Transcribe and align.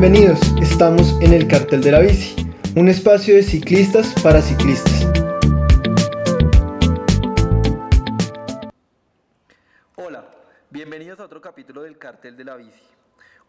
Bienvenidos, 0.00 0.40
estamos 0.62 1.20
en 1.20 1.34
el 1.34 1.46
Cartel 1.46 1.82
de 1.82 1.92
la 1.92 1.98
Bici, 1.98 2.34
un 2.74 2.88
espacio 2.88 3.34
de 3.34 3.42
ciclistas 3.42 4.14
para 4.22 4.40
ciclistas. 4.40 5.06
Hola, 9.96 10.24
bienvenidos 10.70 11.20
a 11.20 11.24
otro 11.24 11.42
capítulo 11.42 11.82
del 11.82 11.98
Cartel 11.98 12.34
de 12.34 12.44
la 12.44 12.56
Bici. 12.56 12.80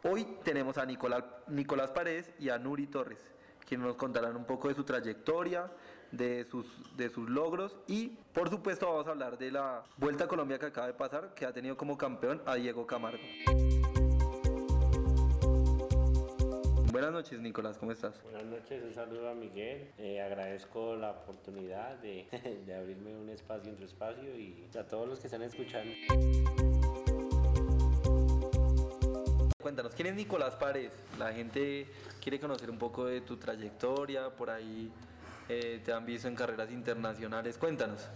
Hoy 0.04 0.27
tenemos 0.43 0.77
a 0.77 0.86
Nicolás, 0.86 1.23
Nicolás 1.47 1.92
Paredes 1.92 2.29
y 2.37 2.50
a 2.50 2.59
Nuri 2.59 2.87
Torres, 2.87 3.20
quienes 3.65 3.87
nos 3.87 3.95
contarán 3.95 4.36
un 4.36 4.43
poco 4.43 4.68
de 4.68 4.75
su 4.75 4.83
trayectoria, 4.83 5.71
de 6.11 6.45
sus, 6.51 6.65
de 6.97 7.07
sus 7.07 7.29
logros 7.29 7.78
y 7.87 8.07
por 8.33 8.50
supuesto 8.50 8.87
vamos 8.87 9.07
a 9.07 9.11
hablar 9.11 9.37
de 9.37 9.51
la 9.51 9.83
Vuelta 9.95 10.25
a 10.25 10.28
Colombia 10.28 10.59
que 10.59 10.65
acaba 10.65 10.87
de 10.87 10.95
pasar, 10.95 11.33
que 11.33 11.45
ha 11.45 11.54
tenido 11.54 11.78
como 11.78 11.97
campeón 11.97 12.42
a 12.45 12.56
Diego 12.56 12.86
Camargo. 12.86 13.23
Buenas 16.91 17.13
noches, 17.13 17.39
Nicolás, 17.39 17.77
¿cómo 17.77 17.93
estás? 17.93 18.21
Buenas 18.21 18.43
noches, 18.43 18.83
un 18.83 18.93
saludo 18.93 19.29
a 19.29 19.33
Miguel. 19.33 19.87
Eh, 19.97 20.19
agradezco 20.19 20.97
la 20.97 21.11
oportunidad 21.11 21.95
de, 22.00 22.27
de, 22.65 22.75
abrirme 22.75 23.15
un 23.15 23.29
espacio 23.29 23.69
en 23.69 23.77
tu 23.77 23.86
espacio 23.86 24.37
y 24.37 24.67
a 24.77 24.86
todos 24.86 25.07
los 25.07 25.17
que 25.17 25.27
están 25.27 25.41
escuchando. 25.41 25.93
Cuéntanos, 29.57 29.95
¿quién 29.95 30.09
es 30.09 30.15
Nicolás 30.15 30.57
Paredes? 30.57 30.91
La 31.17 31.31
gente 31.31 31.87
quiere 32.22 32.41
conocer 32.41 32.69
un 32.69 32.77
poco 32.77 33.05
de 33.05 33.22
tu 33.22 33.38
trayectoria, 33.38 34.30
por 34.30 34.50
ahí 34.50 34.92
eh, 35.48 35.80
te 35.86 35.94
han 35.94 36.05
visto 36.05 36.28
en 36.28 36.36
carreras 36.36 36.72
internacionales. 36.72 37.58
Cuéntanos. 37.58 38.09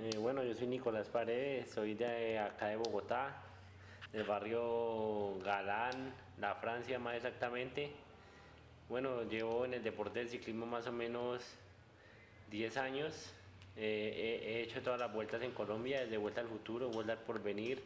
Eh, 0.00 0.16
bueno, 0.16 0.42
yo 0.42 0.54
soy 0.54 0.66
Nicolás 0.66 1.08
Paredes, 1.08 1.70
soy 1.70 1.92
de 1.92 2.38
acá 2.38 2.68
de 2.68 2.76
Bogotá, 2.76 3.36
del 4.12 4.24
barrio 4.24 5.38
Galán, 5.42 6.12
la 6.38 6.54
Francia 6.56 6.98
más 6.98 7.16
exactamente. 7.16 7.90
Bueno, 8.88 9.22
llevo 9.22 9.64
en 9.64 9.74
el 9.74 9.82
deporte 9.82 10.18
del 10.18 10.28
ciclismo 10.28 10.66
más 10.66 10.86
o 10.86 10.92
menos 10.92 11.42
10 12.50 12.76
años. 12.76 13.32
Eh, 13.76 14.40
he, 14.44 14.52
he, 14.52 14.62
hecho 14.62 14.82
todas 14.82 15.00
las 15.00 15.12
vueltas 15.12 15.40
en 15.42 15.52
Colombia, 15.52 16.02
desde 16.02 16.18
Vuelta 16.18 16.42
al 16.42 16.48
Futuro, 16.48 16.90
Vuelta 16.90 17.12
al 17.12 17.20
Porvenir, 17.20 17.82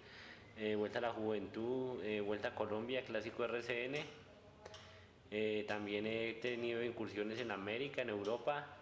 eh, 0.59 0.75
Vuelta 0.75 0.99
a 0.99 1.03
la 1.03 1.13
Juventud, 1.13 2.03
eh, 2.03 2.21
Vuelta 2.21 2.49
a 2.49 2.55
Colombia, 2.57 3.05
Clásico 3.05 3.45
RCN. 3.45 4.05
también 5.69 6.07
he 6.07 6.35
tenido 6.35 6.83
incursiones 6.83 7.39
en 7.41 7.53
América, 7.53 8.03
en 8.03 8.09
Europa. 8.09 8.76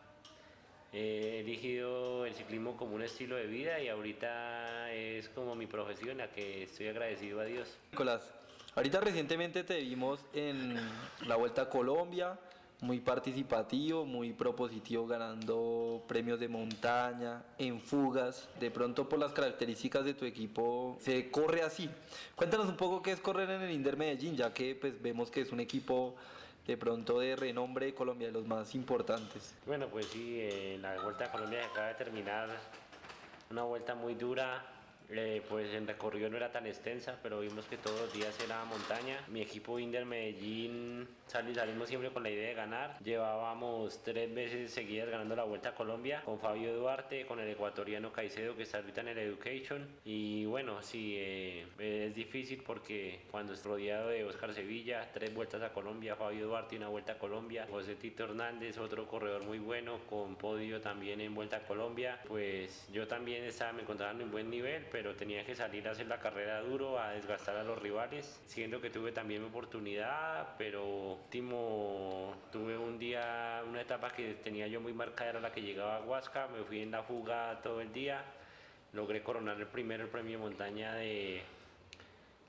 He 0.95 1.41
elegido 1.41 2.25
el 2.25 2.35
ciclismo 2.35 2.77
como 2.77 2.95
un 2.95 3.03
estilo 3.03 3.37
de 3.37 3.47
vida 3.47 3.81
y 3.81 3.89
ahorita 3.89 4.93
es 4.93 5.29
como 5.31 5.55
mi 5.55 5.67
profesión, 5.67 6.21
a 6.21 6.29
que 6.29 6.63
estoy 6.63 6.89
agradecido 6.89 7.41
a 7.41 7.45
Dios. 7.45 7.77
Nicolás, 7.91 8.33
Ahorita 8.77 9.01
recientemente 9.01 9.63
te 9.63 9.79
vimos 9.79 10.19
en 10.33 10.75
la 11.29 11.37
Vuelta 11.37 11.63
a 11.63 11.71
Colombia, 11.71 12.37
muy 12.81 12.99
participativo, 12.99 14.05
muy 14.05 14.33
propositivo, 14.33 15.07
ganando 15.07 16.03
premios 16.09 16.41
de 16.41 16.49
montaña, 16.49 17.45
en 17.57 17.81
fugas. 17.81 18.49
De 18.59 18.73
pronto 18.73 19.09
por 19.09 19.21
las 19.21 19.31
características 19.31 20.05
de 20.05 20.15
tu 20.15 20.25
equipo 20.25 20.97
se 21.01 21.31
corre 21.31 21.63
así. 21.63 21.89
Cuéntanos 22.35 22.67
un 22.67 22.77
poco 22.77 23.01
qué 23.01 23.13
es 23.13 23.21
correr 23.21 23.49
en 23.49 23.63
el 23.63 23.71
Inder 23.71 23.97
Medellín, 23.97 24.37
ya 24.37 24.53
que 24.53 24.75
pues 24.75 25.01
vemos 25.01 25.31
que 25.31 25.43
es 25.43 25.53
un 25.53 25.61
equipo 25.61 26.17
de 26.67 26.77
pronto 26.77 27.21
de 27.21 27.37
renombre 27.37 27.87
de 27.87 27.95
Colombia, 27.95 28.29
de 28.29 28.33
los 28.33 28.47
más 28.47 28.75
importantes. 28.75 29.55
Bueno, 29.67 29.89
pues 29.89 30.07
sí, 30.07 30.39
eh, 30.41 30.79
la 30.81 31.01
Vuelta 31.03 31.27
a 31.27 31.33
Colombia 31.33 31.67
acaba 31.67 31.89
de 31.89 31.95
terminar 31.95 32.49
una 33.51 33.63
vuelta 33.65 33.95
muy 33.95 34.15
dura, 34.15 34.65
eh, 35.19 35.43
pues 35.49 35.73
el 35.75 35.87
recorrido 35.87 36.29
no 36.29 36.37
era 36.37 36.51
tan 36.53 36.67
extensa, 36.67 37.19
pero 37.23 37.41
vimos 37.41 37.65
que 37.67 37.77
todos 37.77 38.01
los 38.01 38.13
días 38.13 38.39
era 38.45 38.65
montaña. 38.65 39.25
Mi 39.29 39.43
equipo 39.43 39.79
Inder 39.79 40.05
Medellín 40.05 41.09
salimos 41.27 41.89
siempre 41.89 42.11
con 42.11 42.23
la 42.23 42.31
idea 42.31 42.49
de 42.49 42.55
ganar. 42.55 42.99
Llevábamos 43.03 44.03
tres 44.03 44.33
veces 44.35 44.71
seguidas 44.71 45.09
ganando 45.09 45.37
la 45.37 45.45
Vuelta 45.45 45.71
a 45.71 45.75
Colombia 45.75 46.23
con 46.25 46.39
Fabio 46.39 46.75
Duarte, 46.75 47.27
con 47.27 47.41
el 47.41 47.49
ecuatoriano 47.49 48.13
Caicedo 48.13 48.57
que 48.57 48.63
está 48.63 48.79
ahorita 48.79 49.01
en 49.03 49.09
el 49.09 49.19
Education. 49.19 49.89
Y 50.05 50.45
bueno, 50.47 50.83
sí, 50.83 51.15
eh, 51.17 51.67
es 51.79 52.15
difícil 52.15 52.63
porque 52.65 53.21
cuando 53.31 53.53
es 53.53 53.65
rodeado 53.65 54.09
de 54.09 54.25
Oscar 54.25 54.55
Sevilla, 54.55 55.11
tres 55.13 55.35
vueltas 55.35 55.63
a 55.63 55.73
Colombia, 55.73 56.17
Fabio 56.17 56.47
Duarte 56.47 56.77
una 56.77 56.89
Vuelta 56.89 57.13
a 57.13 57.19
Colombia, 57.19 57.67
José 57.71 57.97
Tito 57.97 58.25
Hernández, 58.25 58.79
otro 58.79 59.07
corredor 59.07 59.45
muy 59.45 59.59
bueno, 59.59 60.01
con 60.09 60.37
podio 60.37 60.81
también 60.81 61.21
en 61.21 61.35
Vuelta 61.35 61.59
a 61.59 61.61
Colombia, 61.61 62.21
pues 62.27 62.89
yo 62.93 63.07
también 63.07 63.45
estaba, 63.45 63.73
me 63.73 63.83
encontraba 63.83 64.13
en 64.13 64.23
un 64.23 64.31
buen 64.31 64.51
nivel, 64.51 64.87
pero 64.91 65.04
tenía 65.13 65.45
que 65.45 65.55
salir 65.55 65.87
a 65.87 65.91
hacer 65.91 66.07
la 66.07 66.19
carrera 66.19 66.61
duro, 66.61 66.99
a 66.99 67.11
desgastar 67.11 67.57
a 67.57 67.63
los 67.63 67.79
rivales, 67.79 68.41
siendo 68.47 68.81
que 68.81 68.89
tuve 68.91 69.13
también 69.13 69.43
mi 69.43 69.49
oportunidad, 69.49 70.57
pero 70.57 71.15
último 71.15 72.35
tuve 72.51 72.79
un 72.79 72.99
día, 72.99 73.63
una 73.69 73.83
etapa 73.83 74.11
que 74.11 74.35
tenía 74.35 74.67
yo 74.67 74.81
muy 74.81 74.95
marcada, 74.95 75.31
era 75.31 75.41
la 75.41 75.53
que 75.53 75.61
llegaba 75.61 75.97
a 75.97 76.01
Huasca, 76.01 76.49
me 76.49 76.65
fui 76.65 76.81
en 76.81 76.91
la 76.91 77.03
fuga 77.03 77.61
todo 77.63 77.81
el 77.81 77.93
día, 77.93 78.25
logré 78.95 79.23
coronar 79.23 79.61
el 79.61 79.67
primero 79.67 80.05
el 80.05 80.09
premio 80.09 80.39
montaña 80.39 80.95
de, 80.95 81.43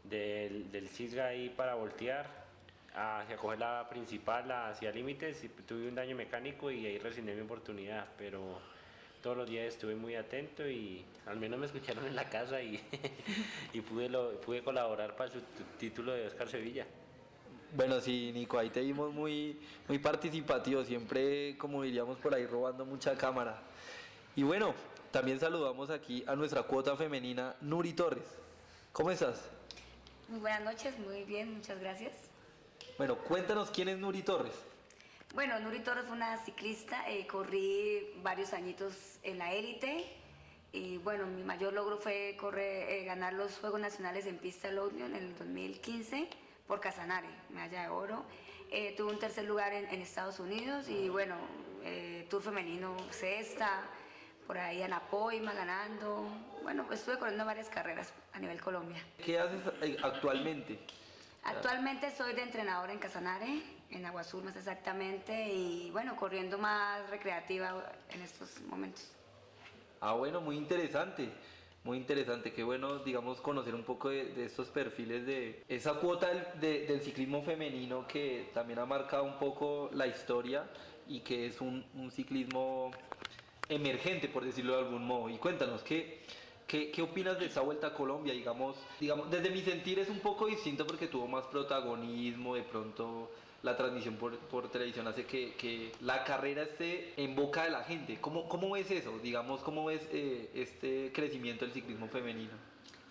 del, 0.03 0.71
del 0.71 0.87
Cisga 0.87 1.27
ahí 1.27 1.49
para 1.49 1.75
voltear, 1.75 2.45
hacia 2.95 3.35
coger 3.35 3.59
la 3.59 3.87
principal, 3.89 4.49
hacia 4.49 4.91
límites, 4.91 5.45
tuve 5.67 5.87
un 5.89 5.95
daño 5.95 6.15
mecánico 6.15 6.71
y 6.71 6.85
ahí 6.85 6.97
resigné 6.97 7.35
mi 7.35 7.41
oportunidad, 7.41 8.07
pero 8.17 8.59
todos 9.25 9.37
los 9.37 9.49
días 9.49 9.65
estuve 9.65 9.95
muy 9.95 10.13
atento 10.13 10.69
y 10.69 11.03
al 11.25 11.39
menos 11.39 11.59
me 11.59 11.65
escucharon 11.65 12.05
en 12.05 12.15
la 12.15 12.29
casa 12.29 12.61
y, 12.61 12.79
y 13.73 13.81
pude, 13.81 14.07
lo, 14.07 14.39
pude 14.39 14.63
colaborar 14.63 15.15
para 15.15 15.31
su 15.31 15.41
título 15.79 16.11
de 16.11 16.27
Oscar 16.27 16.47
Sevilla. 16.47 16.85
Bueno, 17.75 17.99
sí, 17.99 18.29
Nico, 18.31 18.59
ahí 18.59 18.69
te 18.69 18.81
vimos 18.81 19.11
muy, 19.11 19.59
muy 19.87 19.97
participativo, 19.97 20.83
siempre, 20.83 21.57
como 21.57 21.81
diríamos 21.81 22.19
por 22.19 22.35
ahí, 22.35 22.45
robando 22.45 22.85
mucha 22.85 23.17
cámara. 23.17 23.63
Y 24.35 24.43
bueno, 24.43 24.75
también 25.09 25.39
saludamos 25.39 25.89
aquí 25.89 26.23
a 26.27 26.35
nuestra 26.35 26.61
cuota 26.61 26.95
femenina, 26.95 27.55
Nuri 27.61 27.93
Torres. 27.93 28.27
¿Cómo 28.91 29.09
estás? 29.09 29.41
Muy 30.29 30.39
buenas 30.39 30.61
noches, 30.61 30.99
muy 30.99 31.23
bien, 31.23 31.51
muchas 31.51 31.79
gracias. 31.79 32.13
Bueno, 32.99 33.17
cuéntanos 33.17 33.71
quién 33.71 33.89
es 33.89 33.97
Nuri 33.97 34.21
Torres. 34.21 34.53
Bueno, 35.35 35.59
Nuri 35.59 35.81
Torres 35.81 36.05
fue 36.05 36.15
una 36.15 36.37
ciclista, 36.37 37.09
eh, 37.09 37.27
corrí 37.27 38.13
varios 38.23 38.53
añitos 38.53 39.19
en 39.21 39.37
la 39.37 39.51
élite 39.51 40.05
y 40.71 40.97
bueno, 40.99 41.25
mi 41.25 41.43
mayor 41.43 41.73
logro 41.73 41.97
fue 41.97 42.37
correr, 42.39 42.89
eh, 42.89 43.03
ganar 43.03 43.33
los 43.33 43.57
Juegos 43.57 43.81
Nacionales 43.81 44.27
en 44.27 44.37
pista 44.37 44.71
Lotnion 44.71 45.13
en 45.13 45.23
el 45.23 45.37
2015 45.37 46.29
por 46.67 46.79
Casanare, 46.79 47.27
medalla 47.49 47.81
de 47.81 47.89
oro. 47.89 48.23
Eh, 48.71 48.93
tuve 48.95 49.11
un 49.11 49.19
tercer 49.19 49.43
lugar 49.43 49.73
en, 49.73 49.85
en 49.93 50.01
Estados 50.01 50.39
Unidos 50.39 50.87
y 50.87 51.09
bueno, 51.09 51.35
eh, 51.83 52.25
Tour 52.29 52.41
femenino 52.41 52.95
sexta, 53.09 53.83
por 54.47 54.57
ahí 54.57 54.81
Ana 54.83 55.01
Poima 55.01 55.53
ganando. 55.53 56.29
Bueno, 56.63 56.85
pues 56.87 56.99
estuve 56.99 57.19
corriendo 57.19 57.43
varias 57.43 57.67
carreras 57.67 58.13
a 58.31 58.39
nivel 58.39 58.61
Colombia. 58.61 59.03
¿Qué 59.23 59.37
haces 59.37 59.59
eh, 59.81 59.97
actualmente? 60.01 60.79
Actualmente 61.43 62.09
soy 62.15 62.33
de 62.33 62.41
entrenador 62.41 62.89
en 62.89 62.97
Casanare, 62.97 63.61
en 63.91 64.05
Agua 64.05 64.21
Azul 64.21 64.43
más 64.43 64.55
exactamente, 64.55 65.53
y 65.53 65.89
bueno, 65.91 66.15
corriendo 66.15 66.57
más 66.57 67.09
recreativa 67.09 67.91
en 68.09 68.21
estos 68.21 68.61
momentos. 68.61 69.11
Ah, 70.01 70.13
bueno, 70.13 70.41
muy 70.41 70.57
interesante 70.57 71.31
muy 71.85 71.99
interesante, 71.99 72.51
qué 72.51 72.63
bueno, 72.63 72.97
digamos, 72.97 73.39
conocer 73.39 73.75
un 73.75 73.83
poco 73.83 74.09
de, 74.09 74.25
de 74.33 74.45
estos 74.45 74.69
perfiles 74.69 75.23
de 75.23 75.63
esa 75.69 75.93
cuota 75.93 76.29
del, 76.29 76.59
de, 76.59 76.87
del, 76.87 77.01
ciclismo 77.01 77.43
femenino 77.43 78.07
que 78.07 78.49
también 78.55 78.79
ha 78.79 78.87
marcado 78.87 79.23
un 79.23 79.37
poco 79.37 79.91
la 79.93 80.07
historia 80.07 80.67
y 81.07 81.19
que 81.19 81.45
es 81.45 81.61
un, 81.61 81.85
un 81.93 82.09
ciclismo 82.09 82.89
emergente, 83.69 84.27
por 84.29 84.43
decirlo 84.43 84.73
de 84.73 84.79
algún 84.79 85.05
modo. 85.05 85.29
Y 85.29 85.37
cuéntanos, 85.37 85.83
¿qué, 85.83 86.23
qué, 86.65 86.89
qué 86.89 87.03
opinas 87.03 87.37
de 87.37 87.45
esa 87.45 87.61
vuelta 87.61 87.87
a 87.87 87.93
Colombia? 87.93 88.33
Digamos, 88.33 88.77
digamos, 88.99 89.29
desde 89.29 89.51
mi 89.51 89.61
sentir 89.61 89.99
es 89.99 90.09
un 90.09 90.21
poco 90.21 90.47
distinto 90.47 90.87
porque 90.87 91.07
tuvo 91.07 91.27
más 91.27 91.45
protagonismo, 91.45 92.55
de 92.55 92.63
pronto 92.63 93.29
la 93.65 93.75
transmisión 93.75 94.15
por, 94.15 94.37
por 94.37 94.69
televisión 94.69 95.07
hace 95.07 95.25
que, 95.25 95.55
que, 95.55 95.91
la 96.01 96.23
carrera 96.23 96.61
esté 96.61 97.13
en 97.17 97.35
boca 97.35 97.63
de 97.63 97.71
la 97.71 97.83
gente. 97.83 98.19
¿Cómo, 98.21 98.47
cómo 98.47 98.71
ves 98.71 98.91
eso? 98.91 99.17
Digamos, 99.19 99.61
¿cómo 99.61 99.85
ves 99.85 100.07
eh, 100.11 100.51
este 100.53 101.11
crecimiento 101.11 101.65
del 101.65 101.73
ciclismo 101.73 102.07
femenino? 102.07 102.53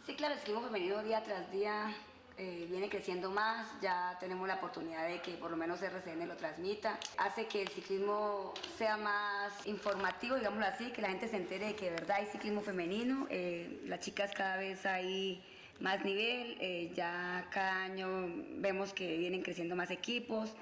Sí, 0.06 0.14
claro, 0.14 0.34
el 0.34 0.40
ciclismo 0.40 0.62
femenino 0.62 1.02
día 1.02 1.24
tras 1.24 1.50
día 1.50 1.92
eh, 2.38 2.66
viene 2.70 2.88
creciendo 2.88 3.30
más, 3.30 3.66
ya 3.80 4.16
tenemos 4.20 4.46
la 4.46 4.54
oportunidad 4.54 5.08
de 5.08 5.20
que 5.20 5.32
por 5.32 5.50
lo 5.50 5.56
menos 5.56 5.82
RCN 5.82 6.28
lo 6.28 6.36
transmita, 6.36 7.00
hace 7.18 7.46
que 7.46 7.62
el 7.62 7.68
ciclismo 7.68 8.54
sea 8.78 8.96
más 8.96 9.66
informativo, 9.66 10.36
digámoslo 10.36 10.66
así, 10.66 10.92
que 10.92 11.02
la 11.02 11.08
gente 11.08 11.26
se 11.26 11.36
entere 11.36 11.66
de 11.66 11.74
que 11.74 11.86
de 11.86 11.90
verdad 11.92 12.18
hay 12.20 12.26
ciclismo 12.26 12.60
femenino, 12.60 13.26
eh, 13.28 13.80
las 13.86 14.00
chicas 14.00 14.30
cada 14.32 14.56
vez 14.56 14.86
hay 14.86 15.42
más 15.80 16.04
nivel, 16.04 16.56
eh, 16.60 16.92
ya 16.94 17.48
cada 17.50 17.82
año 17.82 18.08
vemos 18.56 18.92
que 18.92 19.16
vienen 19.18 19.42
creciendo 19.42 19.76
más 19.76 19.90
equipos 19.90 20.52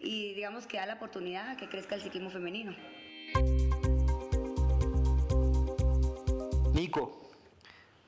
y 0.00 0.34
digamos 0.34 0.66
que 0.66 0.76
da 0.76 0.86
la 0.86 0.94
oportunidad 0.94 1.50
a 1.50 1.56
que 1.56 1.68
crezca 1.68 1.94
el 1.94 2.02
ciclismo 2.02 2.30
femenino. 2.30 2.74
Nico, 6.72 7.30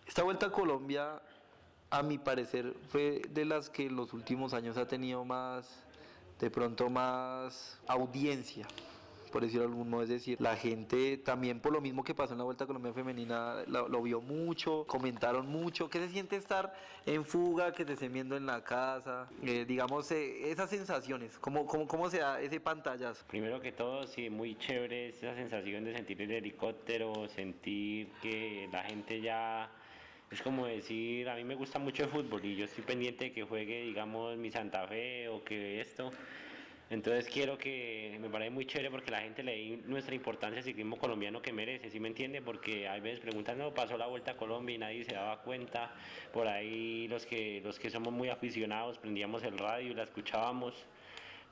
esta 0.07 0.23
vuelta 0.23 0.47
a 0.47 0.51
Colombia, 0.51 1.21
a 1.91 2.03
mi 2.03 2.19
parecer, 2.19 2.75
fue 2.91 3.23
de 3.31 3.45
las 3.45 3.71
que 3.71 3.87
en 3.87 3.97
los 3.97 4.13
últimos 4.13 4.55
años 4.55 4.77
ha 4.77 4.87
tenido 4.87 5.25
más 5.25 5.85
de 6.41 6.51
pronto 6.51 6.91
más 6.91 7.79
audiencia 7.87 8.67
por 9.31 9.43
decirlo 9.43 9.67
de 9.67 9.73
algún 9.73 9.91
modo. 9.91 10.03
Es 10.03 10.09
decir, 10.09 10.41
la 10.41 10.57
gente 10.57 11.19
también 11.19 11.61
por 11.61 11.73
lo 11.73 11.81
mismo 11.81 12.05
que 12.05 12.15
pasó 12.15 12.33
en 12.33 12.39
la 12.39 12.45
Vuelta 12.45 12.65
a 12.65 12.67
Colombia 12.67 12.93
Femenina 12.93 13.65
lo, 13.67 14.03
vio 14.03 14.21
mucho, 14.21 14.85
comentaron 14.87 15.47
mucho. 15.47 15.89
¿Qué 15.89 15.99
se 15.99 16.09
siente 16.09 16.37
estar 16.37 16.75
en 17.05 17.25
fuga, 17.25 17.73
que 17.73 17.85
te 17.85 17.95
estén 17.95 18.13
viendo 18.13 18.37
en 18.37 18.47
la 18.47 18.63
casa? 18.63 19.29
Eh, 19.43 19.65
digamos, 19.67 20.11
eh, 20.11 20.51
esas 20.51 20.71
sensaciones, 20.71 21.39
¿cómo, 21.39 21.67
cómo, 21.67 21.87
¿cómo 21.87 22.11
se 22.11 22.19
da 22.19 22.41
ese 22.41 22.61
pantallazo? 22.61 23.25
Primero 23.27 23.61
que 23.61 23.73
todo, 23.73 24.07
sí, 24.07 24.31
muy 24.31 24.57
chévere 24.57 25.09
esa 25.11 25.35
sensación 25.35 25.85
de 25.85 25.95
sentir 25.95 26.21
el 26.23 26.31
helicóptero, 26.31 27.29
sentir 27.29 28.09
que 28.23 28.69
la 28.73 28.83
gente 28.85 29.21
ya 29.21 29.71
es 30.31 30.43
como 30.43 30.67
decir, 30.67 31.29
a 31.29 31.37
mí 31.37 31.45
me 31.45 31.55
gusta 31.55 31.79
mucho 31.79 32.03
el 32.03 32.11
fútbol 32.11 32.45
y 32.45 32.57
yo 32.57 32.65
estoy 32.65 32.83
pendiente 32.83 33.27
de 33.27 33.33
que 33.33 33.45
juegue, 33.45 33.83
digamos, 33.83 34.37
mi 34.37 34.51
Santa 34.51 34.87
Fe 34.89 35.29
o 35.29 35.45
que 35.45 35.81
esto. 35.81 36.11
Entonces 36.89 37.29
quiero 37.29 37.59
que, 37.59 38.17
me 38.21 38.29
parece 38.29 38.51
muy 38.51 38.65
chévere 38.65 38.91
porque 38.91 39.11
la 39.11 39.21
gente 39.21 39.43
le 39.43 39.53
dé 39.53 39.81
nuestra 39.87 40.15
importancia 40.15 40.59
al 40.59 40.65
ciclismo 40.65 40.97
colombiano 40.97 41.43
que 41.43 41.53
merece, 41.53 41.91
¿sí 41.91 41.99
me 41.99 42.09
entiende? 42.09 42.41
Porque 42.43 42.89
hay 42.89 43.01
veces 43.01 43.19
preguntan, 43.19 43.59
no, 43.59 43.75
pasó 43.75 43.99
la 43.99 44.07
Vuelta 44.07 44.33
a 44.33 44.37
Colombia 44.37 44.75
y 44.77 44.79
nadie 44.79 45.05
se 45.05 45.15
daba 45.15 45.43
cuenta. 45.43 45.93
Por 46.33 46.47
ahí 46.47 47.09
los 47.09 47.27
que, 47.27 47.61
los 47.65 47.81
que 47.81 47.91
somos 47.91 48.13
muy 48.13 48.29
aficionados 48.29 48.99
prendíamos 48.99 49.43
el 49.43 49.59
radio 49.59 49.91
y 49.91 49.95
la 49.95 50.05
escuchábamos 50.05 50.87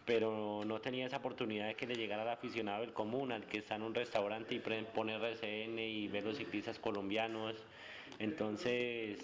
pero 0.04 0.62
no 0.66 0.80
tenía 0.80 1.06
esa 1.06 1.16
oportunidad 1.16 1.66
de 1.66 1.76
que 1.76 1.86
le 1.86 1.94
llegara 1.94 2.22
al 2.22 2.28
aficionado 2.28 2.82
del 2.82 2.92
común, 2.92 3.32
al 3.32 3.46
que 3.46 3.58
está 3.58 3.76
en 3.76 3.82
un 3.82 3.94
restaurante 3.94 4.54
y 4.54 4.58
pone 4.58 5.14
RCN 5.14 5.78
y 5.78 6.08
ve 6.08 6.20
los 6.20 6.36
ciclistas 6.36 6.78
colombianos, 6.78 7.56
entonces, 8.18 9.18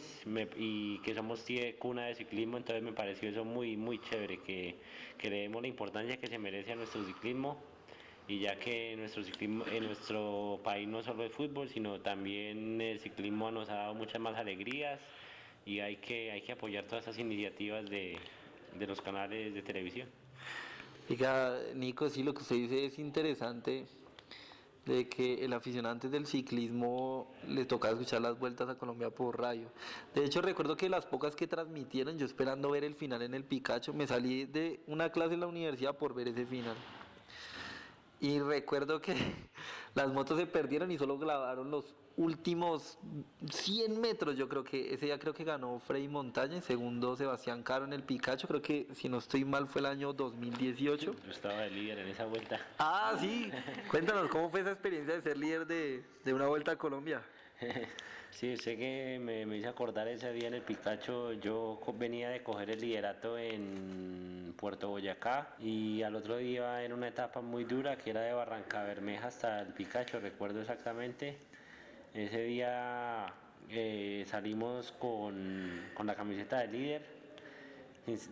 y 0.56 0.98
que 0.98 1.14
somos 1.14 1.44
cuna 1.78 2.06
de 2.06 2.14
ciclismo, 2.14 2.56
entonces 2.56 2.82
me 2.82 2.92
pareció 2.92 3.28
eso 3.28 3.44
muy, 3.44 3.76
muy 3.76 4.00
chévere, 4.00 4.38
que, 4.40 4.76
que 5.16 5.30
le 5.30 5.42
demos 5.42 5.62
la 5.62 5.68
importancia 5.68 6.16
que 6.16 6.26
se 6.26 6.38
merece 6.38 6.72
a 6.72 6.76
nuestro 6.76 7.04
ciclismo 7.04 7.62
y 8.26 8.40
ya 8.40 8.56
que 8.58 8.96
nuestro 8.96 9.22
ciclismo, 9.22 9.64
en 9.66 9.86
nuestro 9.86 10.60
país 10.64 10.88
no 10.88 11.02
solo 11.02 11.24
es 11.24 11.32
fútbol, 11.32 11.68
sino 11.68 12.00
también 12.00 12.80
el 12.80 12.98
ciclismo 13.00 13.50
nos 13.50 13.68
ha 13.70 13.74
dado 13.74 13.94
muchas 13.94 14.20
más 14.20 14.36
alegrías 14.36 15.00
y 15.64 15.80
hay 15.80 15.96
que, 15.96 16.32
hay 16.32 16.42
que 16.42 16.52
apoyar 16.52 16.84
todas 16.84 17.04
esas 17.04 17.18
iniciativas 17.18 17.88
de, 17.88 18.18
de 18.78 18.86
los 18.86 19.00
canales 19.00 19.54
de 19.54 19.62
televisión. 19.62 20.08
Diga, 21.08 21.58
Nico, 21.74 22.08
sí, 22.08 22.22
lo 22.22 22.34
que 22.34 22.42
usted 22.42 22.56
dice 22.56 22.86
es 22.86 22.98
interesante 22.98 23.84
de 24.86 25.08
que 25.08 25.44
el 25.44 25.52
aficionante 25.52 26.08
del 26.08 26.26
ciclismo 26.26 27.32
le 27.46 27.64
tocaba 27.64 27.94
escuchar 27.94 28.22
las 28.22 28.38
vueltas 28.38 28.68
a 28.68 28.76
Colombia 28.76 29.10
por 29.10 29.38
radio. 29.38 29.70
De 30.14 30.24
hecho, 30.24 30.40
recuerdo 30.40 30.76
que 30.76 30.88
las 30.88 31.06
pocas 31.06 31.36
que 31.36 31.46
transmitieron, 31.46 32.18
yo 32.18 32.26
esperando 32.26 32.70
ver 32.70 32.84
el 32.84 32.94
final 32.94 33.22
en 33.22 33.34
el 33.34 33.44
Picacho, 33.44 33.92
me 33.92 34.06
salí 34.06 34.46
de 34.46 34.80
una 34.86 35.10
clase 35.10 35.34
en 35.34 35.40
la 35.40 35.46
universidad 35.46 35.96
por 35.96 36.14
ver 36.14 36.28
ese 36.28 36.46
final. 36.46 36.76
Y 38.20 38.38
recuerdo 38.40 39.00
que 39.00 39.14
las 39.94 40.12
motos 40.12 40.38
se 40.38 40.46
perdieron 40.46 40.90
y 40.90 40.98
solo 40.98 41.18
grabaron 41.18 41.70
los 41.70 41.94
últimos 42.16 42.98
100 43.50 44.00
metros. 44.00 44.36
Yo 44.36 44.48
creo 44.48 44.64
que 44.64 44.94
ese 44.94 45.06
día 45.06 45.18
creo 45.18 45.34
que 45.34 45.44
ganó 45.44 45.78
Frey 45.80 46.08
Montaña, 46.08 46.60
segundo 46.60 47.16
Sebastián 47.16 47.62
Caro 47.62 47.84
en 47.84 47.92
el 47.92 48.02
Picacho. 48.02 48.48
Creo 48.48 48.62
que 48.62 48.86
si 48.94 49.08
no 49.08 49.18
estoy 49.18 49.44
mal 49.44 49.66
fue 49.66 49.80
el 49.80 49.86
año 49.86 50.12
2018. 50.12 51.14
Yo 51.24 51.30
estaba 51.30 51.60
de 51.62 51.70
líder 51.70 51.98
en 52.00 52.08
esa 52.08 52.26
vuelta. 52.26 52.60
Ah, 52.78 53.16
sí. 53.20 53.50
Cuéntanos 53.90 54.28
cómo 54.28 54.50
fue 54.50 54.60
esa 54.60 54.72
experiencia 54.72 55.14
de 55.14 55.22
ser 55.22 55.38
líder 55.38 55.66
de, 55.66 56.04
de 56.24 56.34
una 56.34 56.46
vuelta 56.46 56.72
a 56.72 56.76
Colombia. 56.76 57.22
Sí, 58.30 58.56
sé 58.56 58.76
que 58.76 59.18
me, 59.20 59.44
me 59.44 59.58
hizo 59.58 59.68
acordar 59.68 60.06
ese 60.08 60.32
día 60.32 60.48
en 60.48 60.54
el 60.54 60.62
Picacho. 60.62 61.32
Yo 61.32 61.80
venía 61.94 62.30
de 62.30 62.42
coger 62.42 62.70
el 62.70 62.80
liderato 62.80 63.36
en 63.36 64.54
Puerto 64.56 64.88
Boyacá 64.88 65.54
y 65.58 66.02
al 66.02 66.14
otro 66.14 66.36
día 66.36 66.84
en 66.84 66.92
una 66.92 67.08
etapa 67.08 67.40
muy 67.40 67.64
dura 67.64 67.96
que 67.96 68.10
era 68.10 68.20
de 68.20 68.32
Barranca 68.32 68.84
Bermeja 68.84 69.28
hasta 69.28 69.60
el 69.62 69.72
Picacho, 69.74 70.20
recuerdo 70.20 70.60
exactamente. 70.60 71.38
Ese 72.14 72.42
día 72.42 73.26
eh, 73.68 74.24
salimos 74.26 74.92
con, 74.92 75.90
con 75.94 76.06
la 76.06 76.14
camiseta 76.14 76.58
de 76.60 76.68
líder. 76.68 77.20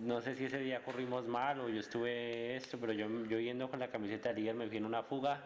No 0.01 0.21
sé 0.21 0.35
si 0.35 0.47
ese 0.47 0.59
día 0.59 0.83
corrimos 0.83 1.27
mal 1.27 1.61
o 1.61 1.69
yo 1.69 1.81
estuve 1.81 2.57
esto, 2.57 2.79
pero 2.79 2.93
yo, 2.93 3.07
yo 3.27 3.39
yendo 3.39 3.71
con 3.71 3.79
la 3.79 3.89
camiseta 3.89 4.31
de 4.31 4.41
líder 4.41 4.55
me 4.55 4.67
fui 4.67 4.79
en 4.79 4.85
una 4.85 5.03
fuga 5.03 5.41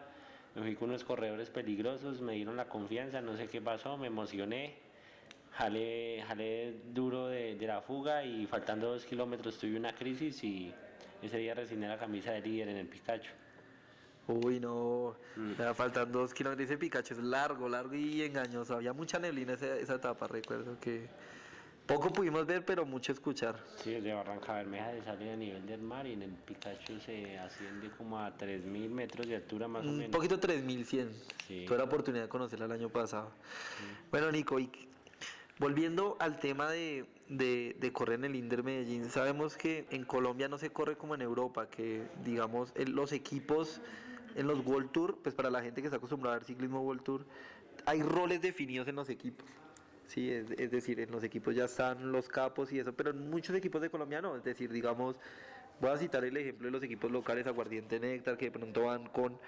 me 0.55 0.61
fui 0.61 0.75
con 0.75 0.89
unos 0.89 1.03
corredores 1.03 1.49
peligrosos, 1.49 2.21
me 2.21 2.33
dieron 2.33 2.55
la 2.57 2.65
confianza, 2.65 3.21
no 3.21 3.35
sé 3.35 3.47
qué 3.47 3.59
pasó, 3.59 3.97
me 3.97 4.07
emocioné, 4.07 4.75
jalé, 5.51 6.23
jalé 6.27 6.75
duro 6.93 7.27
de, 7.27 7.57
la 7.59 7.81
fuga 7.81 8.23
y 8.23 8.45
faltando 8.45 8.89
dos 8.89 9.05
kilómetros 9.05 9.57
tuve 9.57 9.75
una 9.75 9.95
crisis 9.95 10.43
y 10.43 10.71
ese 11.21 11.37
día 11.37 11.55
resigné 11.55 11.87
la 11.87 11.97
camisa 11.97 12.31
de 12.31 12.41
líder 12.41 12.69
en 12.69 12.77
el 12.77 12.87
Picacho. 12.87 13.31
Uy, 14.27 14.59
no, 14.59 15.15
mm. 15.35 15.73
faltando 15.75 16.19
dos 16.19 16.33
kilómetros. 16.33 16.69
Ese 16.69 16.77
Picacho 16.77 17.13
es 17.13 17.19
largo, 17.19 17.67
largo 17.67 17.93
y 17.95 18.21
engañoso. 18.21 18.75
Había 18.75 18.93
mucha 18.93 19.19
neblina 19.19 19.53
esa, 19.53 19.75
esa 19.77 19.95
etapa, 19.95 20.27
recuerdo 20.27 20.79
que 20.79 21.09
poco 21.85 22.11
pudimos 22.11 22.45
ver, 22.45 22.63
pero 22.63 22.85
mucho 22.85 23.11
escuchar. 23.11 23.59
Sí, 23.83 23.93
el 23.93 24.03
de 24.03 24.13
Barranca 24.13 24.53
Bermeja 24.53 24.91
sale 25.03 25.33
a 25.33 25.35
nivel 25.35 25.65
del 25.65 25.81
mar 25.81 26.07
y 26.07 26.13
en 26.13 26.21
el 26.21 26.31
Picacho 26.31 26.97
se 27.01 27.37
asciende 27.37 27.89
como 27.97 28.19
a 28.19 28.37
3.000 28.37 28.89
metros 28.89 29.27
de 29.27 29.35
altura 29.35 29.67
más 29.67 29.81
o 29.83 29.87
menos. 29.87 30.05
Un 30.05 30.11
poquito 30.11 30.39
3.100. 30.39 31.09
Sí. 31.47 31.65
Tuve 31.67 31.77
la 31.77 31.83
oportunidad 31.83 32.23
de 32.23 32.29
conocerla 32.29 32.65
el 32.65 32.71
año 32.71 32.89
pasado. 32.89 33.31
Bueno, 34.11 34.31
Nico, 34.31 34.59
y 34.59 34.71
volviendo 35.59 36.15
al 36.19 36.39
tema 36.39 36.71
de, 36.71 37.05
de, 37.27 37.91
correr 37.91 38.19
en 38.19 38.25
el 38.25 38.35
Inder 38.37 38.63
Medellín, 38.63 39.09
sabemos 39.09 39.57
que 39.57 39.85
en 39.89 40.05
Colombia 40.05 40.47
no 40.47 40.57
se 40.57 40.69
corre 40.69 40.95
como 40.95 41.15
en 41.15 41.21
Europa, 41.21 41.69
que 41.69 42.07
digamos 42.23 42.71
los 42.87 43.11
equipos 43.11 43.81
en 44.35 44.47
los 44.47 44.65
World 44.65 44.91
Tour, 44.91 45.17
pues 45.21 45.35
para 45.35 45.49
la 45.49 45.61
gente 45.61 45.81
que 45.81 45.87
está 45.87 45.97
acostumbrada 45.97 46.35
a 46.35 46.39
ver 46.39 46.45
ciclismo 46.45 46.81
World 46.81 47.03
Tour, 47.03 47.25
hay 47.85 48.01
roles 48.01 48.41
definidos 48.41 48.87
en 48.87 48.95
los 48.95 49.09
equipos. 49.09 49.47
Sí, 50.07 50.31
es, 50.31 50.69
decir, 50.69 50.99
en 50.99 51.11
los 51.11 51.23
equipos 51.23 51.55
ya 51.55 51.65
están 51.65 52.11
los 52.11 52.27
capos 52.27 52.71
y 52.71 52.79
eso, 52.79 52.93
pero 52.93 53.11
en 53.11 53.29
muchos 53.29 53.55
equipos 53.55 53.81
de 53.81 53.89
Colombia 53.89 54.21
no. 54.21 54.35
Es 54.35 54.43
decir, 54.43 54.71
digamos, 54.71 55.15
voy 55.79 55.91
a 55.91 55.97
citar 55.97 56.23
el 56.23 56.35
ejemplo 56.37 56.67
de 56.67 56.71
los 56.71 56.83
equipos 56.83 57.09
locales 57.09 57.47
Aguardiente 57.47 57.99
Néctar, 57.99 58.37
que 58.37 58.45
de 58.45 58.51
pronto 58.51 58.83
van 58.83 59.07
con 59.07 59.39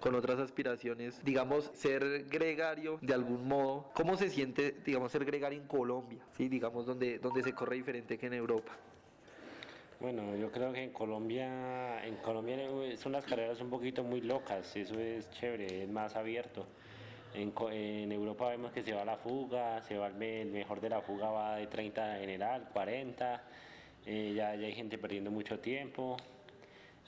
con 0.00 0.14
otras 0.14 0.38
aspiraciones, 0.40 1.22
digamos, 1.24 1.70
ser 1.74 2.24
gregario 2.28 2.98
de 3.02 3.14
algún 3.14 3.46
modo. 3.46 3.90
¿Cómo 3.94 4.16
se 4.16 4.30
siente, 4.30 4.74
digamos, 4.84 5.12
ser 5.12 5.24
gregario 5.24 5.60
en 5.60 5.68
Colombia? 5.68 6.24
Sí, 6.36 6.48
digamos, 6.48 6.86
donde, 6.86 7.18
donde 7.18 7.42
se 7.42 7.54
corre 7.54 7.76
diferente 7.76 8.18
que 8.18 8.26
en 8.26 8.34
Europa. 8.34 8.72
Bueno, 10.00 10.34
yo 10.34 10.50
creo 10.50 10.72
que 10.72 10.82
en 10.82 10.92
Colombia, 10.92 12.02
en 12.06 12.16
Colombia 12.16 12.56
son 12.96 13.12
las 13.12 13.26
carreras 13.26 13.60
un 13.60 13.68
poquito 13.68 14.02
muy 14.02 14.22
locas, 14.22 14.74
eso 14.74 14.98
es 14.98 15.30
chévere, 15.32 15.82
es 15.82 15.90
más 15.90 16.16
abierto. 16.16 16.66
En, 17.34 18.10
Europa 18.10 18.48
vemos 18.48 18.72
que 18.72 18.82
se 18.82 18.94
va 18.94 19.04
la 19.04 19.18
fuga, 19.18 19.82
se 19.82 19.98
va 19.98 20.06
el, 20.06 20.50
mejor 20.50 20.80
de 20.80 20.88
la 20.88 21.02
fuga 21.02 21.30
va 21.30 21.56
de 21.56 21.66
30 21.66 22.16
general, 22.16 22.70
40, 22.72 23.42
eh, 24.06 24.32
ya, 24.34 24.54
ya 24.54 24.66
hay 24.66 24.72
gente 24.72 24.96
perdiendo 24.96 25.30
mucho 25.30 25.60
tiempo. 25.60 26.16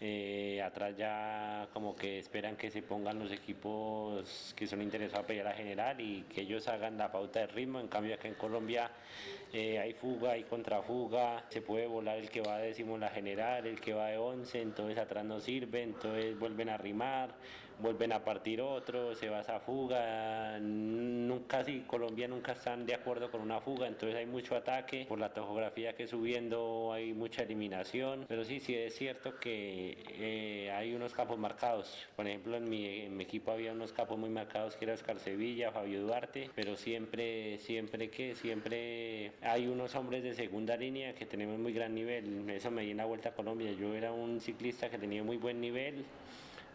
Eh, 0.05 0.61
atrás 0.61 0.97
ya 0.97 1.69
como 1.73 1.95
que 1.95 2.19
esperan 2.19 2.57
que 2.57 2.73
se 2.73 2.83
pongan 2.83 3.21
los 3.21 3.31
equipos 3.31 4.53
que 4.57 4.67
son 4.67 4.83
interesados 4.83 5.23
a 5.23 5.27
pelear 5.29 5.47
a 5.47 5.53
general 5.53 6.01
y 6.01 6.23
que 6.23 6.41
ellos 6.41 6.67
hagan 6.67 6.99
la 6.99 7.13
pauta 7.13 7.39
de 7.39 7.47
ritmo. 7.47 7.79
En 7.79 7.87
cambio 7.87 8.17
acá 8.17 8.27
en 8.27 8.35
Colombia 8.35 8.91
eh, 9.53 9.79
hay 9.79 9.93
fuga, 9.93 10.33
hay 10.33 10.43
contrafuga, 10.43 11.45
se 11.51 11.63
puede 11.63 11.87
volar 11.87 12.19
el 12.19 12.31
que 12.31 12.41
va 12.41 12.59
de 12.59 12.67
décimo 12.67 12.99
la 12.99 13.11
general, 13.11 13.65
el 13.65 13.81
que 13.81 13.95
va 13.95 14.09
de 14.09 14.19
11, 14.19 14.61
entonces 14.61 14.99
atrás 14.99 15.25
no 15.25 15.39
sirve, 15.39 15.85
entonces 15.85 16.37
vuelven 16.37 16.71
a 16.71 16.77
rimar 16.79 17.37
vuelven 17.79 18.13
a 18.13 18.25
partir 18.25 18.61
otro, 18.61 19.15
se 19.15 19.29
va 19.29 19.41
esa 19.41 19.61
fuga, 19.61 20.59
nunca 20.61 21.65
si 21.65 21.81
Colombia 21.81 22.29
nunca 22.29 22.53
están 22.53 22.87
de 22.87 22.95
acuerdo 22.95 23.31
con 23.31 23.41
una 23.41 23.61
fuga, 23.61 23.87
entonces 23.87 24.17
hay 24.19 24.27
mucho 24.27 24.57
ataque, 24.57 25.07
por 25.09 25.19
la 25.19 25.33
topografía 25.33 25.95
que 25.95 26.07
subiendo 26.07 26.93
hay 26.93 27.13
mucha 27.13 27.43
eliminación, 27.43 28.25
pero 28.29 28.45
sí, 28.45 28.61
sí 28.61 28.75
es 28.75 28.95
cierto 28.95 29.39
que 29.39 29.99
eh, 30.19 30.71
hay 30.73 30.95
unos 30.95 31.13
capos 31.15 31.39
marcados, 31.39 32.07
por 32.17 32.27
ejemplo 32.27 32.57
en 32.57 32.69
mi, 32.69 33.23
equipo 33.23 33.53
había 33.53 33.73
unos 33.73 33.93
capos 33.93 34.19
muy 34.19 34.31
marcados 34.31 34.77
que 34.77 34.85
era 34.85 34.95
Oscar 34.95 35.19
Sevilla, 35.19 35.71
Fabio 35.71 36.03
Duarte, 36.03 36.51
pero 36.55 36.77
siempre, 36.77 37.59
siempre 37.59 38.11
que, 38.11 38.35
siempre 38.35 39.33
hay 39.43 39.67
unos 39.67 39.95
hombres 39.95 40.23
de 40.23 40.35
segunda 40.35 40.77
línea 40.77 41.15
que 41.15 41.27
tenemos 41.27 41.59
muy 41.59 41.73
gran 41.73 41.95
nivel, 41.95 42.49
eso 42.51 42.71
me 42.71 42.83
di 42.83 42.91
en 42.91 42.97
la 42.97 43.05
Vuelta 43.05 43.31
a 43.31 43.33
Colombia, 43.33 43.73
yo 43.73 43.95
era 43.95 44.13
un 44.13 44.41
ciclista 44.41 44.91
que 44.91 44.99
tenía 44.99 45.23
muy 45.23 45.37
buen 45.37 45.61
nivel, 45.61 46.05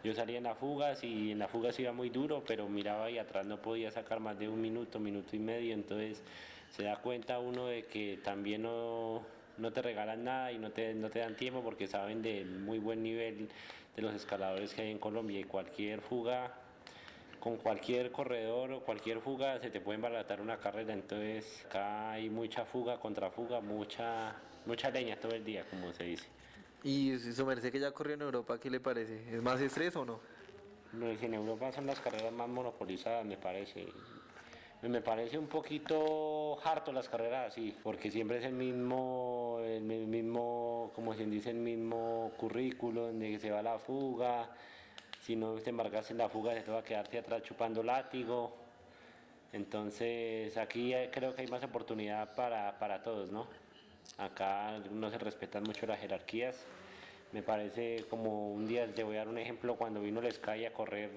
yo 0.04 0.14
salía 0.14 0.38
en 0.38 0.44
las 0.44 0.56
fugas 0.58 1.02
y 1.02 1.32
en 1.32 1.38
las 1.38 1.50
fugas 1.50 1.78
iba 1.80 1.92
muy 1.92 2.10
duro, 2.10 2.44
pero 2.46 2.68
miraba 2.68 3.10
y 3.10 3.18
atrás 3.18 3.46
no 3.46 3.60
podía 3.60 3.90
sacar 3.90 4.20
más 4.20 4.38
de 4.38 4.48
un 4.48 4.60
minuto, 4.60 4.98
minuto 5.00 5.34
y 5.34 5.38
medio, 5.38 5.74
entonces 5.74 6.22
se 6.70 6.84
da 6.84 6.96
cuenta 6.96 7.38
uno 7.38 7.66
de 7.66 7.84
que 7.84 8.18
también 8.22 8.62
no, 8.62 9.22
no 9.56 9.72
te 9.72 9.82
regalan 9.82 10.24
nada 10.24 10.52
y 10.52 10.58
no 10.58 10.70
te, 10.70 10.94
no 10.94 11.10
te 11.10 11.18
dan 11.20 11.36
tiempo 11.36 11.62
porque 11.62 11.86
saben 11.86 12.22
del 12.22 12.60
muy 12.60 12.78
buen 12.78 13.02
nivel 13.02 13.48
de 13.96 14.02
los 14.02 14.14
escaladores 14.14 14.74
que 14.74 14.82
hay 14.82 14.90
en 14.90 14.98
Colombia. 14.98 15.40
Y 15.40 15.44
cualquier 15.44 16.00
fuga 16.00 16.54
con 17.40 17.56
cualquier 17.56 18.10
corredor 18.10 18.72
o 18.72 18.80
cualquier 18.80 19.20
fuga 19.20 19.58
se 19.60 19.70
te 19.70 19.80
puede 19.80 19.96
embaratar 19.96 20.40
una 20.40 20.58
carrera, 20.58 20.92
entonces 20.92 21.64
acá 21.66 22.12
hay 22.12 22.30
mucha 22.30 22.64
fuga, 22.64 22.98
contrafuga, 22.98 23.60
mucha, 23.60 24.34
mucha 24.66 24.90
leña 24.90 25.16
todo 25.16 25.34
el 25.34 25.44
día, 25.44 25.64
como 25.70 25.92
se 25.92 26.04
dice. 26.04 26.37
Y 26.84 27.18
su 27.18 27.44
merced 27.44 27.72
que 27.72 27.80
ya 27.80 27.90
corrió 27.90 28.14
en 28.14 28.22
Europa, 28.22 28.58
¿qué 28.58 28.70
le 28.70 28.80
parece? 28.80 29.34
¿Es 29.34 29.42
más 29.42 29.60
estrés 29.60 29.96
o 29.96 30.04
no? 30.04 30.20
En 31.00 31.34
Europa 31.34 31.72
son 31.72 31.86
las 31.86 32.00
carreras 32.00 32.32
más 32.32 32.48
monopolizadas, 32.48 33.24
me 33.24 33.36
parece. 33.36 33.86
Me 34.82 35.00
parece 35.00 35.36
un 35.36 35.48
poquito 35.48 36.56
harto 36.64 36.92
las 36.92 37.08
carreras 37.08 37.52
así, 37.52 37.76
porque 37.82 38.12
siempre 38.12 38.38
es 38.38 38.44
el 38.44 38.52
mismo, 38.52 39.58
el 39.64 39.82
mismo, 39.82 40.92
como 40.94 41.14
se 41.14 41.26
dice, 41.26 41.50
el 41.50 41.56
mismo 41.56 42.32
currículo 42.36 43.06
donde 43.06 43.38
se 43.40 43.50
va 43.50 43.60
la 43.60 43.78
fuga. 43.80 44.48
Si 45.20 45.34
no 45.34 45.54
te 45.54 45.70
embarcas 45.70 46.10
en 46.12 46.18
la 46.18 46.28
fuga, 46.28 46.54
te 46.62 46.70
va 46.70 46.78
a 46.78 46.84
quedarte 46.84 47.18
atrás 47.18 47.42
chupando 47.42 47.82
látigo. 47.82 48.52
Entonces 49.52 50.56
aquí 50.56 50.94
creo 51.10 51.34
que 51.34 51.42
hay 51.42 51.48
más 51.48 51.64
oportunidad 51.64 52.34
para, 52.34 52.78
para 52.78 53.02
todos, 53.02 53.30
¿no? 53.32 53.46
Acá 54.16 54.78
no 54.90 55.10
se 55.10 55.18
respetan 55.18 55.62
mucho 55.62 55.86
las 55.86 56.00
jerarquías. 56.00 56.66
Me 57.32 57.42
parece 57.42 58.04
como 58.08 58.52
un 58.52 58.66
día, 58.66 58.86
te 58.92 59.04
voy 59.04 59.16
a 59.16 59.18
dar 59.18 59.28
un 59.28 59.38
ejemplo, 59.38 59.76
cuando 59.76 60.00
vino 60.00 60.20
el 60.20 60.32
Sky 60.32 60.64
a 60.64 60.72
correr 60.72 61.10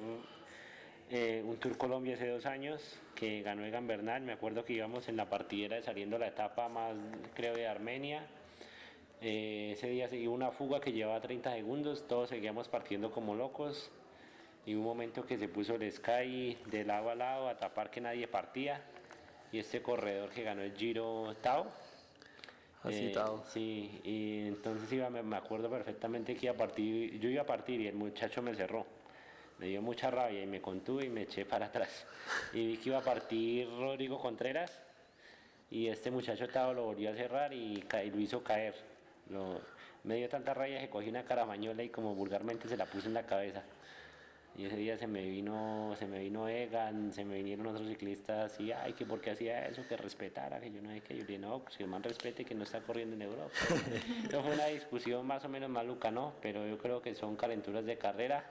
eh, 1.10 1.44
un 1.46 1.58
Tour 1.58 1.78
Colombia 1.78 2.16
hace 2.16 2.28
dos 2.28 2.46
años, 2.46 2.82
que 3.16 3.42
ganó 3.42 3.66
Egan 3.66 3.86
Bernal, 3.86 4.22
me 4.22 4.34
acuerdo 4.34 4.64
que 4.64 4.74
íbamos 4.74 5.10
en 5.10 5.18
la 5.18 5.30
partidera 5.30 5.76
de 5.76 5.84
saliendo 5.84 6.18
la 6.18 6.28
etapa 6.28 6.70
más, 6.70 6.96
creo, 7.34 7.54
de 7.54 7.68
Armenia. 7.68 8.26
Eh, 9.22 9.74
ese 9.74 9.88
día 9.88 10.08
se 10.08 10.16
dio 10.16 10.32
una 10.32 10.52
fuga 10.52 10.80
que 10.80 10.94
llevaba 10.94 11.20
30 11.20 11.54
segundos, 11.54 12.08
todos 12.08 12.30
seguíamos 12.30 12.68
partiendo 12.70 13.12
como 13.12 13.36
locos. 13.36 13.92
Y 14.66 14.76
un 14.76 14.84
momento 14.84 15.26
que 15.26 15.38
se 15.38 15.48
puso 15.48 15.76
el 15.76 15.92
Sky 15.92 16.58
de 16.68 16.86
lado 16.86 17.10
a 17.10 17.16
lado 17.16 17.50
a 17.50 17.58
tapar 17.58 17.92
que 17.92 18.00
nadie 18.00 18.28
partía. 18.28 18.82
Y 19.52 19.60
este 19.60 19.82
corredor 19.82 20.30
que 20.30 20.44
ganó 20.44 20.62
el 20.62 20.76
Giro 20.78 21.36
Tao, 21.42 21.68
Eh, 22.86 23.14
sí, 23.48 24.02
y 24.04 24.48
entonces 24.48 24.92
iba, 24.92 25.10
me, 25.10 25.36
acuerdo 25.36 25.70
perfectamente 25.70 26.36
que 26.36 26.48
iba 26.48 26.56
a 26.56 26.58
partir, 26.58 27.20
yo 27.20 27.30
iba 27.30 27.44
a 27.44 27.46
partir 27.46 27.80
y 27.80 27.88
el 27.88 27.96
muchacho 27.96 28.42
me 28.42 28.56
cerró. 28.56 28.86
Me 29.60 29.68
dio 29.68 29.82
mucha 29.84 30.10
rabia 30.10 30.42
y 30.42 30.48
me 30.48 30.60
contuve 30.60 31.06
y 31.06 31.10
me 31.10 31.24
eché 31.24 31.46
para 31.46 31.66
atrás. 31.68 32.06
Y 32.54 32.66
vi 32.66 32.78
que 32.78 32.90
iba 32.90 32.98
a 32.98 33.04
partir 33.04 33.70
Rodrigo 33.70 34.20
Contreras 34.20 34.72
y 35.70 35.88
este 35.88 36.10
muchacho 36.10 36.46
estaba, 36.46 36.74
lo 36.74 36.86
volvió 36.86 37.12
a 37.12 37.16
cerrar 37.16 37.54
y, 37.54 37.84
lo 37.92 38.20
hizo 38.20 38.44
caer. 38.44 38.74
me 40.04 40.16
dio 40.16 40.28
tanta 40.28 40.54
rabia 40.56 40.80
que 40.80 40.90
cogí 40.90 41.10
una 41.10 41.24
caramañola 41.24 41.84
y 41.84 41.90
como 41.90 42.16
vulgarmente 42.16 42.68
se 42.68 42.78
la 42.78 42.86
puse 42.86 43.08
en 43.08 43.14
la 43.14 43.26
cabeza. 43.28 43.64
Y 44.58 44.66
ese 44.66 44.76
día 44.76 44.98
se 44.98 45.08
me 45.08 45.22
vino, 45.24 45.96
se 45.98 46.06
me 46.08 46.20
vino 46.20 46.48
Egan, 46.48 47.14
se 47.14 47.24
me 47.24 47.38
vinieron 47.38 47.68
otros 47.68 47.88
ciclistas 47.88 48.60
y 48.60 48.72
ay 48.72 48.94
que 48.94 49.06
porque 49.06 49.32
hacía 49.32 49.66
eso, 49.68 49.88
que 49.88 49.96
respetara, 49.96 50.60
que 50.60 50.72
yo 50.72 50.82
no 50.82 50.90
hay 50.90 51.02
que 51.02 51.18
yo 51.18 51.24
le 51.26 51.40
no, 51.40 51.60
pues 51.60 51.78
que 51.78 51.84
el 51.84 51.90
man 51.90 52.04
respete 52.04 52.44
que 52.44 52.54
no 52.54 52.64
está 52.64 52.82
corriendo 52.82 53.16
en 53.16 53.22
Europa. 53.22 53.52
Eso 54.28 54.44
fue 54.44 54.54
una 54.54 54.66
discusión 54.66 55.26
más 55.26 55.46
o 55.46 55.50
menos 55.50 55.70
maluca, 55.70 56.12
¿no? 56.12 56.34
Pero 56.42 56.68
yo 56.68 56.78
creo 56.78 57.02
que 57.02 57.16
son 57.16 57.38
calenturas 57.38 57.86
de 57.86 57.98
carrera. 57.98 58.46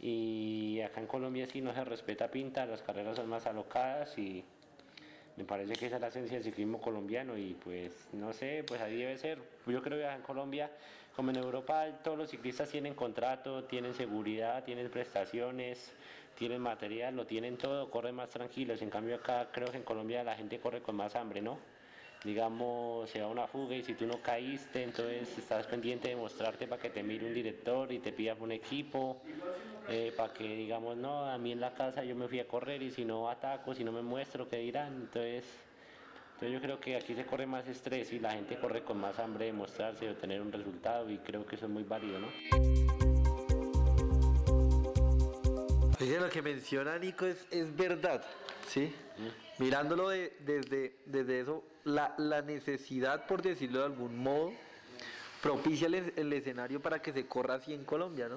Y 0.00 0.80
acá 0.80 1.00
en 1.00 1.06
Colombia 1.06 1.46
sí 1.46 1.60
no 1.60 1.72
se 1.72 1.84
respeta 1.84 2.30
pinta, 2.30 2.66
las 2.66 2.82
carreras 2.82 3.16
son 3.16 3.28
más 3.28 3.46
alocadas 3.46 4.18
y 4.18 4.44
me 5.36 5.44
parece 5.44 5.74
que 5.74 5.86
esa 5.86 5.96
es 5.96 6.02
la 6.02 6.08
esencia 6.08 6.36
del 6.36 6.44
ciclismo 6.44 6.80
colombiano 6.80 7.36
y 7.36 7.54
pues 7.54 8.08
no 8.12 8.32
sé, 8.32 8.64
pues 8.66 8.80
ahí 8.80 8.96
debe 8.96 9.18
ser. 9.18 9.38
Yo 9.66 9.82
creo 9.82 9.98
que 9.98 10.14
en 10.14 10.22
Colombia 10.22 10.70
como 11.16 11.30
en 11.30 11.36
Europa 11.36 11.86
todos 12.04 12.18
los 12.18 12.30
ciclistas 12.30 12.68
tienen 12.68 12.94
contrato, 12.94 13.64
tienen 13.64 13.94
seguridad, 13.94 14.62
tienen 14.64 14.90
prestaciones, 14.90 15.92
tienen 16.36 16.60
material, 16.60 17.16
lo 17.16 17.26
tienen 17.26 17.56
todo, 17.56 17.90
corren 17.90 18.14
más 18.14 18.28
tranquilos. 18.28 18.82
En 18.82 18.90
cambio 18.90 19.16
acá 19.16 19.48
creo 19.50 19.70
que 19.70 19.78
en 19.78 19.82
Colombia 19.82 20.22
la 20.22 20.36
gente 20.36 20.60
corre 20.60 20.82
con 20.82 20.94
más 20.94 21.16
hambre, 21.16 21.40
¿no? 21.40 21.58
Digamos, 22.24 23.08
se 23.10 23.20
va 23.20 23.28
una 23.28 23.46
fuga 23.46 23.76
y 23.76 23.82
si 23.82 23.94
tú 23.94 24.06
no 24.06 24.20
caíste, 24.20 24.82
entonces 24.82 25.38
estás 25.38 25.66
pendiente 25.66 26.08
de 26.08 26.16
mostrarte 26.16 26.66
para 26.66 26.82
que 26.82 26.90
te 26.90 27.02
mire 27.02 27.26
un 27.26 27.34
director 27.34 27.92
y 27.92 27.98
te 27.98 28.12
pida 28.12 28.34
un 28.40 28.52
equipo, 28.52 29.22
eh, 29.88 30.12
para 30.16 30.32
que 30.32 30.44
digamos, 30.44 30.96
no, 30.96 31.24
a 31.24 31.38
mí 31.38 31.52
en 31.52 31.60
la 31.60 31.72
casa 31.74 32.02
yo 32.02 32.16
me 32.16 32.26
fui 32.26 32.40
a 32.40 32.48
correr 32.48 32.82
y 32.82 32.90
si 32.90 33.04
no 33.04 33.30
ataco, 33.30 33.74
si 33.74 33.84
no 33.84 33.92
me 33.92 34.02
muestro, 34.02 34.48
¿qué 34.48 34.58
dirán? 34.58 34.94
Entonces 34.94 35.44
entonces 36.36 36.52
yo 36.52 36.60
creo 36.60 36.78
que 36.78 36.96
aquí 36.96 37.14
se 37.14 37.24
corre 37.24 37.46
más 37.46 37.66
estrés 37.66 38.12
y 38.12 38.18
la 38.18 38.32
gente 38.32 38.58
corre 38.58 38.82
con 38.82 38.98
más 38.98 39.18
hambre 39.18 39.46
de 39.46 39.54
mostrarse, 39.54 40.04
de 40.04 40.10
obtener 40.10 40.42
un 40.42 40.52
resultado 40.52 41.08
y 41.08 41.16
creo 41.16 41.46
que 41.46 41.56
eso 41.56 41.64
es 41.64 41.72
muy 41.72 41.82
válido, 41.82 42.18
¿no? 42.18 42.95
Oye, 45.98 46.20
lo 46.20 46.28
que 46.28 46.42
menciona 46.42 46.98
Nico 46.98 47.24
es, 47.24 47.46
es 47.50 47.74
verdad, 47.74 48.22
¿sí? 48.68 48.94
Mirándolo 49.58 50.10
desde, 50.10 50.96
desde 51.06 51.40
eso, 51.40 51.64
la, 51.84 52.14
la, 52.18 52.42
necesidad, 52.42 53.26
por 53.26 53.40
decirlo 53.40 53.78
de 53.78 53.86
algún 53.86 54.18
modo, 54.18 54.52
propicia 55.40 55.86
el, 55.88 56.32
escenario 56.34 56.82
para 56.82 57.00
que 57.00 57.12
se 57.12 57.26
corra 57.26 57.54
así 57.54 57.72
en 57.72 57.84
Colombia, 57.84 58.28
¿no? 58.28 58.36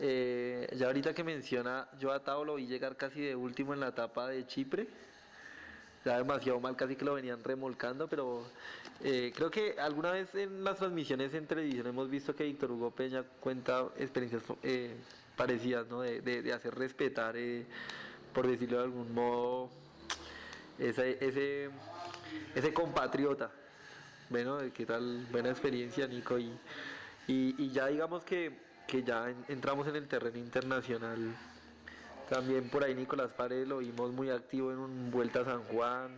Eh, 0.00 0.68
ya 0.76 0.88
ahorita 0.88 1.14
que 1.14 1.24
menciona, 1.24 1.88
yo 1.98 2.12
a 2.12 2.22
Tao 2.22 2.44
lo 2.44 2.56
vi 2.56 2.66
llegar 2.66 2.98
casi 2.98 3.22
de 3.22 3.34
último 3.34 3.72
en 3.72 3.80
la 3.80 3.88
etapa 3.88 4.28
de 4.28 4.46
Chipre, 4.46 4.86
ya 6.04 6.18
demasiado 6.18 6.60
mal, 6.60 6.76
casi 6.76 6.94
que 6.94 7.06
lo 7.06 7.14
venían 7.14 7.42
remolcando, 7.42 8.06
pero 8.06 8.44
eh, 9.02 9.32
creo 9.34 9.50
que 9.50 9.76
alguna 9.78 10.10
vez 10.10 10.34
en 10.34 10.62
las 10.62 10.76
transmisiones 10.76 11.32
en 11.32 11.46
televisión 11.46 11.86
hemos 11.86 12.10
visto 12.10 12.36
que 12.36 12.44
Víctor 12.44 12.70
Hugo 12.72 12.90
Peña 12.90 13.22
cuenta 13.40 13.88
experiencias 13.96 14.42
eh, 14.62 14.94
parecidas, 15.36 15.86
¿no? 15.88 16.00
De, 16.00 16.52
hacer 16.52 16.74
respetar, 16.74 17.36
eh, 17.36 17.66
por 18.32 18.46
decirlo 18.46 18.78
de 18.78 18.84
algún 18.84 19.14
modo, 19.14 19.70
ese, 20.78 21.18
ese, 21.20 21.70
ese 22.54 22.72
compatriota. 22.72 23.50
Bueno, 24.28 24.58
qué 24.74 24.86
tal, 24.86 25.26
buena 25.30 25.50
experiencia, 25.50 26.06
Nico. 26.06 26.38
Y, 26.38 26.58
y, 27.28 27.70
ya 27.70 27.86
digamos 27.86 28.24
que, 28.24 28.52
que 28.88 29.02
ya 29.02 29.32
entramos 29.48 29.86
en 29.88 29.96
el 29.96 30.08
terreno 30.08 30.38
internacional 30.38 31.34
también 32.28 32.68
por 32.68 32.82
ahí 32.82 32.94
Nicolás 32.94 33.30
Paredes 33.30 33.68
lo 33.68 33.78
vimos 33.78 34.10
muy 34.10 34.30
activo 34.30 34.72
en 34.72 34.78
un 34.78 35.10
Vuelta 35.12 35.40
a 35.40 35.44
San 35.44 35.62
Juan. 35.64 36.10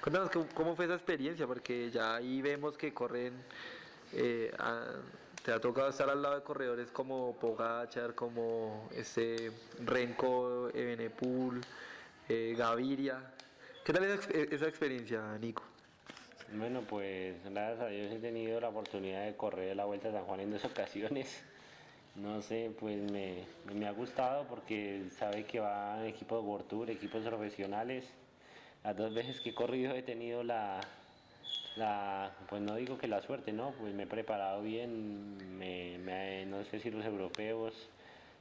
Cuéntanos 0.00 0.30
cómo 0.54 0.76
fue 0.76 0.84
esa 0.84 0.94
experiencia, 0.94 1.46
porque 1.46 1.90
ya 1.90 2.16
ahí 2.16 2.40
vemos 2.42 2.76
que 2.76 2.94
corren, 2.94 3.34
eh, 4.12 4.52
te 5.44 5.52
ha 5.52 5.60
tocado 5.60 5.88
estar 5.88 6.08
al 6.08 6.22
lado 6.22 6.36
de 6.36 6.42
corredores 6.42 6.90
como 6.90 7.34
Pogachar, 7.36 8.14
como 8.14 8.88
este 8.94 9.50
Renko, 9.84 10.70
Ebenepul, 10.72 11.60
eh, 12.28 12.54
Gaviria. 12.56 13.18
¿Qué 13.84 13.92
tal 13.92 14.04
esa, 14.04 14.30
esa 14.30 14.68
experiencia, 14.68 15.36
Nico? 15.40 15.64
Bueno, 16.54 16.82
pues 16.82 17.34
gracias 17.44 17.80
a 17.80 17.86
Dios 17.88 18.12
he 18.12 18.18
tenido 18.18 18.60
la 18.60 18.68
oportunidad 18.68 19.24
de 19.24 19.34
correr 19.34 19.74
la 19.74 19.84
Vuelta 19.84 20.10
a 20.10 20.12
San 20.12 20.24
Juan 20.24 20.40
en 20.40 20.52
dos 20.52 20.64
ocasiones. 20.66 21.42
No 22.14 22.42
sé, 22.42 22.70
pues 22.78 22.98
me, 23.10 23.46
ha 23.86 23.92
gustado 23.92 24.44
porque 24.44 25.04
sabe 25.16 25.44
que 25.44 25.60
va 25.60 25.98
en 25.98 26.08
equipo 26.08 26.36
de 26.36 26.42
World 26.42 26.68
Tour, 26.68 26.90
equipos 26.90 27.22
profesionales. 27.24 28.04
Las 28.84 28.96
dos 28.96 29.14
veces 29.14 29.40
que 29.40 29.50
he 29.50 29.54
corrido 29.54 29.94
he 29.94 30.02
tenido 30.02 30.44
la, 30.44 30.80
la, 31.76 32.32
pues 32.48 32.60
no 32.60 32.76
digo 32.76 32.98
que 32.98 33.08
la 33.08 33.22
suerte, 33.22 33.52
¿no? 33.52 33.72
Pues 33.72 33.94
me 33.94 34.04
he 34.04 34.06
preparado 34.06 34.62
bien, 34.62 35.58
me, 35.58 36.44
no 36.46 36.64
sé 36.64 36.80
si 36.80 36.90
los 36.90 37.04
europeos 37.04 37.74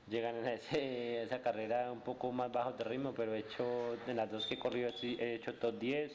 llegan 0.10 0.46
a, 0.46 0.54
esa 0.54 1.42
carrera 1.42 1.92
un 1.92 2.02
poco 2.02 2.32
más 2.32 2.52
bajo 2.52 2.74
de 2.74 2.84
ritmo, 2.84 3.14
pero 3.14 3.34
he 3.34 3.40
hecho, 3.40 3.96
en 4.08 4.18
las 4.18 4.32
dos 4.32 4.48
que 4.48 4.56
he 4.56 4.60
corrido 4.60 4.92
he 5.02 5.36
hecho 5.36 5.54
top 5.56 5.80
10, 5.80 6.12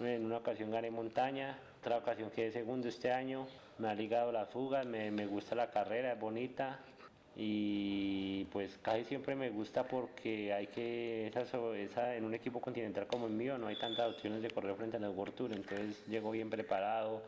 en 0.00 0.24
una 0.26 0.38
ocasión 0.38 0.70
gané 0.70 0.90
montaña, 0.90 1.58
otra 1.80 1.98
ocasión 1.98 2.30
quedé 2.30 2.50
segundo 2.50 2.88
este 2.88 3.12
año, 3.12 3.46
me 3.78 3.88
ha 3.88 3.94
ligado 3.94 4.32
la 4.32 4.46
fuga, 4.46 4.84
me, 4.84 5.26
gusta 5.26 5.54
la 5.54 5.70
carrera, 5.70 6.12
es 6.12 6.20
bonita 6.20 6.80
y 7.36 8.44
pues 8.46 8.78
casi 8.82 9.04
siempre 9.04 9.34
me 9.34 9.50
gusta 9.50 9.84
porque 9.84 10.52
hay 10.52 10.68
que, 10.68 11.26
esa, 11.28 12.16
en 12.16 12.24
un 12.24 12.34
equipo 12.34 12.60
continental 12.60 13.06
como 13.06 13.26
el 13.26 13.32
mío 13.32 13.58
no 13.58 13.66
hay 13.66 13.76
tantas 13.76 14.12
opciones 14.12 14.42
de 14.42 14.50
correr 14.50 14.76
frente 14.76 14.96
a 14.96 15.00
los 15.00 15.16
World 15.16 15.34
Tour, 15.34 15.52
entonces 15.52 16.04
llego 16.06 16.30
bien 16.30 16.50
preparado 16.50 17.22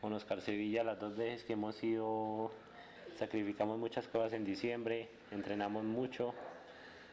con 0.00 0.12
Oscar 0.12 0.40
Sevilla 0.40 0.84
las 0.84 0.98
dos 1.00 1.16
veces 1.16 1.44
que 1.44 1.54
hemos 1.54 1.82
ido, 1.82 2.52
sacrificamos 3.18 3.78
muchas 3.78 4.06
cosas 4.08 4.32
en 4.32 4.44
diciembre, 4.44 5.08
entrenamos 5.30 5.84
mucho 5.84 6.34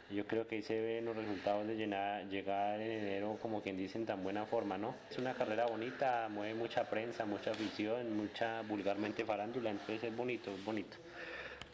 yo 0.10 0.26
creo 0.26 0.48
que 0.48 0.56
ahí 0.56 0.62
se 0.62 0.80
ven 0.80 1.06
los 1.06 1.16
resultados 1.16 1.68
de 1.68 1.76
llegar 1.76 2.80
en 2.80 2.92
enero, 2.92 3.38
como 3.42 3.62
quien 3.62 3.76
dice, 3.76 3.98
en 3.98 4.06
tan 4.06 4.24
buena 4.24 4.46
forma, 4.46 4.78
¿no? 4.78 4.96
Es 5.12 5.18
una 5.18 5.34
carrera 5.34 5.66
bonita, 5.66 6.30
mueve 6.30 6.54
mucha 6.54 6.90
prensa, 6.90 7.26
mucha 7.26 7.52
afición, 7.52 8.16
mucha 8.16 8.62
vulgarmente 8.62 9.26
farándula, 9.26 9.70
entonces 9.70 10.04
es 10.06 10.16
bonito, 10.16 10.52
es 10.52 10.64
bonito. 10.64 10.96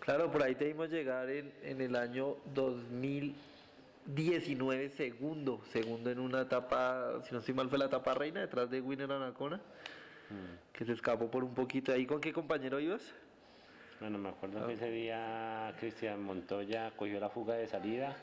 Claro, 0.04 0.30
por 0.30 0.44
ahí 0.44 0.54
te 0.54 0.66
vimos 0.66 0.90
llegar 0.90 1.30
en, 1.30 1.50
en 1.64 1.80
el 1.80 1.96
año 1.96 2.36
2019, 2.54 4.90
segundo, 4.90 5.62
segundo 5.72 6.12
en 6.12 6.20
una 6.20 6.42
etapa, 6.42 7.22
si 7.24 7.32
no 7.32 7.40
estoy 7.40 7.54
mal, 7.54 7.70
fue 7.70 7.78
la 7.78 7.86
etapa 7.86 8.14
reina, 8.14 8.42
detrás 8.42 8.70
de 8.70 8.82
Winner 8.82 9.10
Anacona, 9.10 9.56
mm. 9.56 10.74
que 10.74 10.84
se 10.84 10.92
escapó 10.92 11.32
por 11.32 11.46
un 11.46 11.54
poquito. 11.54 11.94
¿Ahí 11.94 12.06
con 12.06 12.20
qué 12.20 12.34
compañero 12.34 12.82
ibas? 12.82 13.14
Bueno, 14.02 14.18
me 14.18 14.28
acuerdo 14.28 14.68
que 14.68 14.74
ese 14.74 14.92
día 14.92 15.74
Cristian 15.80 16.22
Montoya 16.22 16.92
cogió 16.98 17.18
la 17.22 17.30
fuga 17.30 17.56
de 17.56 17.68
salida, 17.68 18.18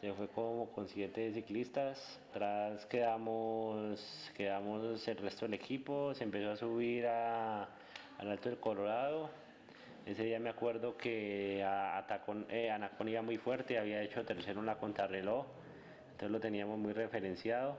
se 0.00 0.12
fue 0.14 0.26
como 0.26 0.72
con 0.72 0.88
siete 0.88 1.32
ciclistas, 1.32 2.18
atrás 2.30 2.86
quedamos, 2.86 4.32
quedamos 4.36 5.06
el 5.06 5.16
resto 5.18 5.46
del 5.46 5.54
equipo, 5.54 6.12
se 6.14 6.24
empezó 6.24 6.50
a 6.50 6.56
subir 6.56 7.06
a, 7.06 7.68
al 8.18 8.30
Alto 8.32 8.48
del 8.48 8.58
Colorado. 8.58 9.30
Ese 10.08 10.22
día 10.22 10.40
me 10.40 10.48
acuerdo 10.48 10.96
que 10.96 11.58
eh, 11.58 12.70
Anacón 12.70 13.08
iba 13.08 13.20
muy 13.20 13.36
fuerte, 13.36 13.78
había 13.78 14.00
hecho 14.00 14.24
tercero 14.24 14.60
en 14.60 14.64
la 14.64 14.76
contrarreloj, 14.76 15.44
entonces 16.12 16.30
lo 16.30 16.40
teníamos 16.40 16.78
muy 16.78 16.94
referenciado. 16.94 17.76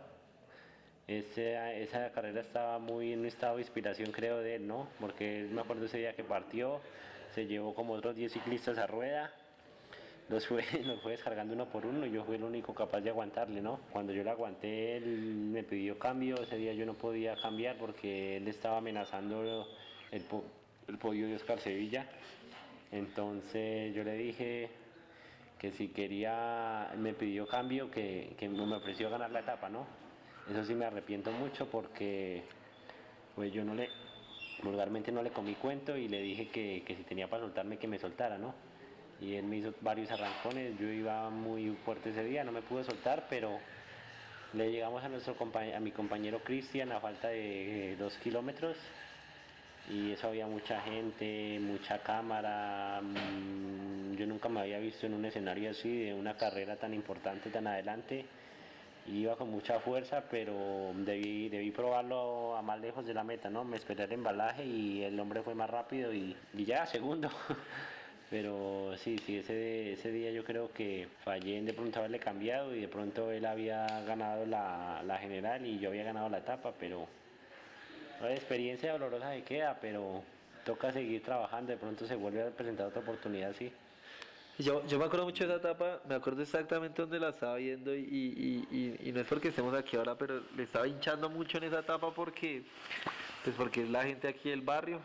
esa 1.07 2.11
carrera 2.11 2.41
estaba 2.41 2.77
muy 2.77 3.13
en 3.13 3.21
un 3.21 3.25
estado 3.25 3.55
de 3.55 3.63
inspiración, 3.63 4.11
creo, 4.11 4.37
de 4.37 4.57
él, 4.57 4.67
¿no? 4.67 4.89
Porque 4.99 5.47
me 5.51 5.61
acuerdo 5.61 5.85
ese 5.85 5.97
día 5.97 6.15
que 6.15 6.23
partió, 6.23 6.81
se 7.33 7.47
llevó 7.47 7.73
como 7.73 7.93
otros 7.93 8.15
10 8.15 8.31
ciclistas 8.31 8.77
a 8.77 8.85
rueda, 8.85 9.33
los 10.29 10.45
fue, 10.45 10.61
fue 11.01 11.13
descargando 11.13 11.55
uno 11.55 11.65
por 11.65 11.83
uno 11.87 12.05
y 12.05 12.11
yo 12.11 12.23
fui 12.25 12.35
el 12.35 12.43
único 12.43 12.75
capaz 12.75 13.01
de 13.01 13.09
aguantarle, 13.09 13.59
¿no? 13.59 13.79
Cuando 13.91 14.13
yo 14.13 14.23
le 14.23 14.29
aguanté, 14.29 14.97
él 14.97 15.05
me 15.51 15.63
pidió 15.63 15.97
cambio, 15.97 16.39
ese 16.43 16.57
día 16.57 16.73
yo 16.73 16.85
no 16.85 16.93
podía 16.93 17.35
cambiar 17.37 17.77
porque 17.77 18.37
él 18.37 18.47
estaba 18.47 18.77
amenazando 18.77 19.67
el, 20.11 20.21
el 20.89 20.97
podio 20.97 21.27
de 21.27 21.35
Oscar 21.35 21.59
Sevilla. 21.59 22.05
Entonces 22.91 23.93
yo 23.93 24.03
le 24.03 24.15
dije 24.15 24.69
que 25.59 25.71
si 25.73 25.89
quería, 25.89 26.91
me 26.97 27.13
pidió 27.13 27.47
cambio, 27.47 27.91
que, 27.91 28.35
que 28.37 28.49
me 28.49 28.75
ofreció 28.75 29.09
ganar 29.09 29.31
la 29.31 29.41
etapa, 29.41 29.69
¿no? 29.69 29.85
Eso 30.49 30.63
sí 30.65 30.73
me 30.73 30.85
arrepiento 30.85 31.31
mucho 31.31 31.69
porque 31.69 32.43
pues 33.35 33.53
yo 33.53 33.63
no 33.63 33.75
le, 33.75 33.89
vulgarmente 34.63 35.11
no 35.11 35.21
le 35.21 35.29
comí 35.29 35.55
cuento 35.55 35.95
y 35.95 36.07
le 36.07 36.21
dije 36.21 36.49
que, 36.49 36.83
que 36.85 36.95
si 36.95 37.03
tenía 37.03 37.29
para 37.29 37.43
soltarme 37.43 37.77
que 37.77 37.87
me 37.87 37.99
soltara, 37.99 38.37
¿no? 38.37 38.55
Y 39.21 39.35
él 39.35 39.45
me 39.45 39.57
hizo 39.57 39.73
varios 39.81 40.09
arrancones, 40.11 40.79
yo 40.79 40.87
iba 40.87 41.29
muy 41.29 41.71
fuerte 41.85 42.09
ese 42.09 42.23
día, 42.23 42.43
no 42.43 42.51
me 42.51 42.61
pude 42.61 42.85
soltar, 42.85 43.27
pero 43.29 43.59
le 44.53 44.71
llegamos 44.71 45.03
a, 45.03 45.09
nuestro 45.09 45.35
a 45.53 45.79
mi 45.79 45.91
compañero 45.91 46.39
Cristian 46.39 46.91
a 46.91 46.99
falta 46.99 47.27
de 47.27 47.95
dos 47.99 48.17
kilómetros 48.23 48.77
y 49.87 50.11
eso 50.11 50.27
había 50.27 50.45
mucha 50.45 50.81
gente, 50.81 51.59
mucha 51.59 51.99
cámara. 51.99 53.01
Mm, 53.01 54.15
yo 54.15 54.27
nunca 54.27 54.49
me 54.49 54.61
había 54.61 54.79
visto 54.79 55.05
en 55.07 55.13
un 55.13 55.25
escenario 55.25 55.71
así, 55.71 56.03
de 56.05 56.13
una 56.13 56.35
carrera 56.37 56.75
tan 56.75 56.93
importante, 56.93 57.49
tan 57.49 57.67
adelante. 57.67 58.25
Iba 59.07 59.35
con 59.35 59.49
mucha 59.49 59.79
fuerza, 59.79 60.25
pero 60.29 60.91
debí, 60.93 61.49
debí 61.49 61.71
probarlo 61.71 62.55
a 62.55 62.61
más 62.61 62.79
lejos 62.79 63.05
de 63.05 63.13
la 63.13 63.23
meta, 63.23 63.49
¿no? 63.49 63.63
Me 63.63 63.77
esperé 63.77 64.03
el 64.03 64.11
embalaje 64.11 64.63
y 64.63 65.03
el 65.03 65.19
hombre 65.19 65.41
fue 65.41 65.55
más 65.55 65.69
rápido 65.69 66.13
y, 66.13 66.35
ya, 66.53 66.85
segundo. 66.85 67.29
pero 68.29 68.95
sí, 68.97 69.17
sí, 69.25 69.37
ese, 69.37 69.93
ese 69.93 70.11
día 70.11 70.31
yo 70.31 70.43
creo 70.43 70.71
que 70.71 71.07
fallé 71.23 71.57
en 71.57 71.65
de 71.65 71.73
pronto 71.73 71.99
haberle 71.99 72.19
cambiado 72.19 72.75
y 72.75 72.81
de 72.81 72.87
pronto 72.87 73.31
él 73.31 73.45
había 73.47 73.87
ganado 74.05 74.45
la, 74.45 75.01
la 75.03 75.17
general 75.17 75.65
y 75.65 75.79
yo 75.79 75.89
había 75.89 76.03
ganado 76.03 76.29
la 76.29 76.37
etapa, 76.37 76.73
pero 76.79 77.07
la 78.21 78.33
experiencia 78.33 78.91
dolorosa 78.91 79.31
que 79.31 79.43
queda, 79.43 79.77
pero 79.79 80.23
toca 80.65 80.91
seguir 80.91 81.23
trabajando, 81.23 81.71
de 81.71 81.77
pronto 81.77 82.05
se 82.05 82.15
vuelve 82.15 82.43
a 82.43 82.49
presentar 82.49 82.87
otra 82.87 83.01
oportunidad 83.01 83.51
así. 83.51 83.71
Yo, 84.57 84.85
yo 84.87 84.99
me 84.99 85.05
acuerdo 85.05 85.25
mucho 85.25 85.47
de 85.47 85.55
esa 85.55 85.69
etapa, 85.69 86.01
me 86.07 86.15
acuerdo 86.15 86.41
exactamente 86.41 87.01
dónde 87.01 87.17
la 87.17 87.29
estaba 87.29 87.55
viendo 87.55 87.95
y, 87.95 88.01
y, 88.01 88.97
y, 89.01 89.11
no 89.13 89.21
es 89.21 89.27
porque 89.27 89.47
estemos 89.47 89.73
aquí 89.73 89.95
ahora, 89.95 90.15
pero 90.15 90.41
le 90.57 90.63
estaba 90.63 90.85
hinchando 90.85 91.29
mucho 91.29 91.59
en 91.59 91.63
esa 91.63 91.79
etapa 91.79 92.13
porque, 92.13 92.63
pues 93.45 93.55
porque 93.55 93.83
es 93.83 93.89
la 93.89 94.03
gente 94.03 94.27
aquí 94.27 94.49
del 94.49 94.61
barrio 94.61 94.99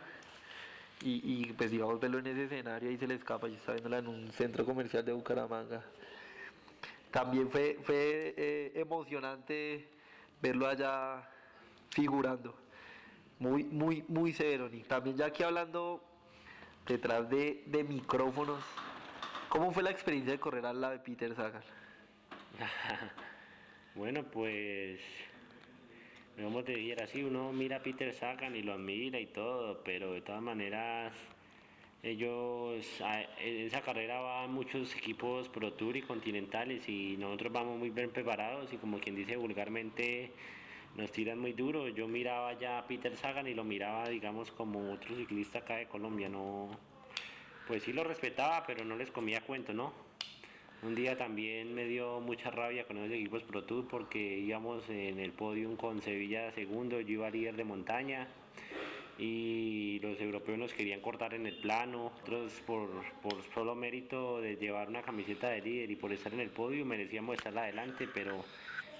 y, 1.00 1.52
pues 1.52 1.71
digamos 1.71 2.00
verlo 2.00 2.18
en 2.18 2.26
ese 2.26 2.44
escenario 2.44 2.90
y 2.90 2.97
se 2.97 3.06
le 3.06 3.14
escapa, 3.14 3.47
yo 3.47 3.54
estaba 3.54 3.75
viéndola 3.75 3.99
en 3.99 4.08
un 4.08 4.32
centro 4.32 4.65
comercial 4.65 5.04
de 5.04 5.12
Bucaramanga. 5.12 5.84
También 7.12 7.49
fue, 7.49 7.78
fue 7.84 8.34
eh, 8.36 8.73
emocionante 8.75 9.89
verlo 10.43 10.67
allá 10.67 11.28
figurando 11.91 12.64
muy, 13.38 13.64
muy, 13.64 14.04
muy 14.08 14.32
severo. 14.32 14.68
Y 14.73 14.80
también 14.82 15.16
ya 15.16 15.26
aquí 15.26 15.42
hablando 15.42 16.02
detrás 16.86 17.28
de, 17.30 17.64
micrófonos, 17.88 18.62
¿cómo 19.49 19.73
fue 19.73 19.82
la 19.82 19.90
experiencia 19.90 20.32
de 20.32 20.40
correr 20.40 20.66
al 20.66 20.80
lado 20.80 20.92
de 20.92 20.99
Peter 21.00 21.34
Sagan? 21.34 21.62
bueno, 23.94 24.23
pues, 24.25 25.00
como 26.40 26.62
te 26.62 26.73
dijera, 26.73 27.06
sí, 27.06 27.23
uno 27.23 27.52
mira 27.52 27.76
a 27.76 27.82
Peter 27.82 28.12
Sagan 28.12 28.54
y 28.56 28.62
lo 28.62 28.75
admira 28.75 29.18
y 29.18 29.26
todo, 29.26 29.82
pero 29.82 30.12
de 30.12 30.20
todas 30.20 30.42
maneras 30.42 31.12
ellos 32.04 32.84
en 33.40 33.66
esa 33.66 33.80
carrera 33.80 34.20
van 34.20 34.52
muchos 34.52 34.94
equipos 34.94 35.49
Pro 35.49 35.73
Tour 35.73 35.97
y 35.97 36.02
continentales 36.02 36.86
y 36.86 37.16
nosotros 37.16 37.50
vamos 37.50 37.78
muy 37.78 37.88
bien 37.88 38.10
preparados 38.10 38.70
y 38.75 38.76
como 38.76 38.99
quien 38.99 39.16
dice 39.16 39.36
vulgarmente 39.36 40.30
nos 40.97 41.11
tiran 41.13 41.39
muy 41.39 41.52
duro. 41.52 41.89
Yo 41.89 42.09
miraba 42.09 42.52
ya 42.59 42.78
a 42.78 42.87
Peter 42.87 43.17
Sagan 43.17 43.47
y 43.47 43.54
lo 43.54 43.65
miraba, 43.65 44.09
digamos, 44.09 44.50
como 44.50 44.93
otro 44.93 45.17
ciclista 45.17 45.61
acá 45.61 45.76
de 45.76 45.87
Colombia. 45.87 46.28
No, 46.28 46.69
pues 47.67 47.83
sí 47.83 47.93
lo 47.93 48.04
respetaba, 48.04 48.65
pero 48.67 48.85
no 48.85 48.97
les 48.97 49.11
comía 49.11 49.41
cuento, 49.41 49.73
¿no? 49.73 49.93
Un 50.83 50.95
día 50.95 51.17
también 51.17 51.75
me 51.75 51.87
dio 51.87 52.21
mucha 52.21 52.50
rabia 52.50 52.87
con 52.87 52.99
esos 52.99 53.13
equipos 53.13 53.43
Pro 53.43 53.65
Tour 53.65 53.89
porque 53.89 54.19
íbamos 54.39 54.87
en 54.91 55.19
el 55.19 55.33
podium 55.33 55.76
con 55.76 56.02
Sevilla 56.02 56.52
segundo, 56.52 57.00
yo 57.00 57.15
iba 57.15 57.30
líder 57.30 57.57
de 57.57 57.65
montaña 57.65 58.28
y 59.17 59.99
los 60.02 60.21
europeos 60.21 60.59
nos 60.59 60.75
querían 60.75 61.00
cortar 61.00 61.33
en 61.33 61.47
el 61.47 61.57
plano, 61.57 62.13
otros 62.21 62.52
por, 62.67 62.91
por 63.23 63.43
solo 63.54 63.75
mérito 63.75 64.43
de 64.43 64.57
llevar 64.57 64.91
una 64.91 65.00
camiseta 65.00 65.49
de 65.49 65.63
líder 65.63 65.91
y 65.91 65.97
por 65.97 66.13
estar 66.13 66.35
en 66.35 66.41
el 66.41 66.50
podio 66.50 66.85
merecíamos 66.85 67.37
estar 67.39 67.57
adelante, 67.57 68.07
pero 68.13 68.45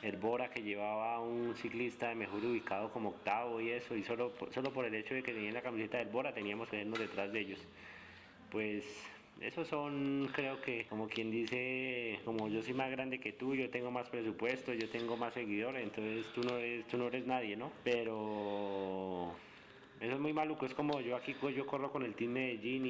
el 0.03 0.17
Bora 0.17 0.51
que 0.51 0.63
llevaba 0.63 1.21
un 1.21 1.55
ciclista 1.57 2.09
de 2.09 2.15
mejor 2.15 2.45
ubicado 2.45 2.91
como 2.91 3.11
octavo 3.11 3.61
y 3.61 3.71
eso, 3.71 3.97
y 3.97 4.03
solo, 4.05 4.33
solo 4.51 4.73
por 4.73 4.85
el 4.85 4.95
hecho 4.95 5.15
de 5.15 5.23
que 5.23 5.33
tenían 5.33 5.55
la 5.55 5.63
camiseta 5.63 5.99
del 5.99 6.09
Bora 6.09 6.33
teníamos 6.35 6.69
que 6.69 6.81
irnos 6.81 6.99
detrás 6.99 7.33
de 7.33 7.41
ellos. 7.41 7.61
Pues 8.51 8.85
esos 9.41 9.67
son, 9.69 10.31
creo 10.33 10.61
que, 10.61 10.87
como 10.87 11.09
quien 11.09 11.31
dice, 11.31 12.21
como 12.25 12.49
yo 12.49 12.63
soy 12.63 12.75
más 12.75 12.91
grande 12.91 13.19
que 13.19 13.33
tú, 13.33 13.55
yo 13.55 13.69
tengo 13.71 13.91
más 13.91 14.09
presupuesto, 14.09 14.73
yo 14.73 14.89
tengo 14.89 15.17
más 15.17 15.35
seguidores, 15.35 15.83
entonces 15.83 16.27
tú 16.35 16.43
no 16.43 16.57
eres, 16.57 16.87
tú 16.87 16.97
no 16.97 17.09
eres 17.09 17.27
nadie, 17.27 17.57
¿no? 17.57 17.73
Pero 17.83 19.35
eso 20.01 20.15
es 20.15 20.21
muy 20.21 20.33
maluco, 20.33 20.67
es 20.67 20.75
como 20.75 21.01
yo 21.01 21.17
aquí 21.17 21.35
yo 21.57 21.67
corro 21.67 21.91
con 21.91 22.03
el 22.03 22.15
Team 22.15 22.33
Medellín 22.33 22.87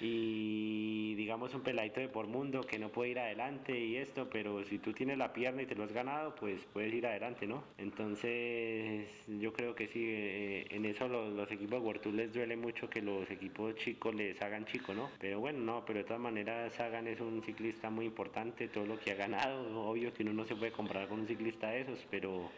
y, 0.00 1.14
digamos 1.14 1.54
un 1.54 1.62
peladito 1.62 2.00
de 2.00 2.08
por 2.08 2.26
mundo 2.26 2.62
que 2.62 2.78
no 2.78 2.88
puede 2.88 3.10
ir 3.10 3.18
adelante 3.18 3.78
y 3.78 3.96
esto, 3.96 4.28
pero 4.30 4.64
si 4.64 4.78
tú 4.78 4.92
tienes 4.92 5.18
la 5.18 5.32
pierna 5.32 5.62
y 5.62 5.66
te 5.66 5.74
lo 5.74 5.84
has 5.84 5.92
ganado, 5.92 6.34
pues 6.34 6.60
puedes 6.72 6.92
ir 6.92 7.06
adelante, 7.06 7.46
¿no? 7.46 7.62
Entonces 7.78 9.08
yo 9.40 9.52
creo 9.52 9.74
que 9.74 9.88
sí, 9.88 10.04
eh, 10.06 10.66
en 10.70 10.86
eso 10.86 11.08
los, 11.08 11.50
equipos 11.50 11.80
World 11.80 12.06
les 12.14 12.32
duele 12.32 12.56
mucho 12.56 12.88
que 12.90 13.00
los 13.00 13.30
equipos 13.30 13.74
chicos 13.76 14.14
les 14.14 14.40
hagan 14.42 14.66
chico, 14.66 14.94
¿no? 14.94 15.10
Pero 15.20 15.40
bueno, 15.40 15.60
no, 15.60 15.84
pero 15.86 16.00
de 16.00 16.04
todas 16.04 16.20
maneras 16.20 16.72
Sagan 16.74 17.06
es 17.06 17.20
un 17.20 17.42
ciclista 17.42 17.90
muy 17.90 18.06
importante, 18.06 18.68
todo 18.68 18.86
lo 18.86 18.98
que 18.98 19.12
ha 19.12 19.14
ganado, 19.14 19.88
obvio 19.88 20.12
que 20.12 20.22
uno 20.22 20.32
no 20.32 20.44
se 20.44 20.56
puede 20.56 20.72
comprar 20.72 21.08
con 21.08 21.20
un 21.20 21.26
ciclista 21.26 21.70
de 21.70 21.82
esos, 21.82 22.06
pero 22.10 22.50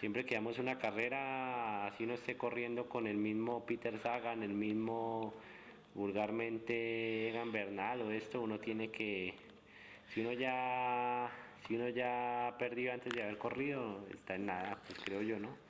siempre 0.00 0.24
que 0.24 0.34
damos 0.34 0.58
una 0.58 0.78
carrera, 0.78 1.86
así 1.86 2.06
no 2.06 2.14
esté 2.14 2.36
corriendo 2.36 2.88
con 2.88 3.06
el 3.06 3.16
mismo 3.16 3.64
Peter 3.66 3.98
Sagan, 3.98 4.42
el 4.42 4.52
mismo 4.52 5.34
vulgarmente 5.94 7.30
Egan 7.30 7.50
Bernal 7.52 8.02
o 8.02 8.10
esto, 8.10 8.40
uno 8.40 8.58
tiene 8.60 8.90
que, 8.90 9.34
si 10.14 10.20
uno 10.20 10.32
ya, 10.32 11.30
si 11.66 11.74
uno 11.74 11.88
ya 11.88 12.54
perdió 12.58 12.92
antes 12.92 13.12
de 13.12 13.22
haber 13.22 13.38
corrido, 13.38 14.06
está 14.10 14.36
en 14.36 14.46
nada, 14.46 14.78
pues 14.86 14.98
creo 15.04 15.22
yo, 15.22 15.38
¿no? 15.38 15.67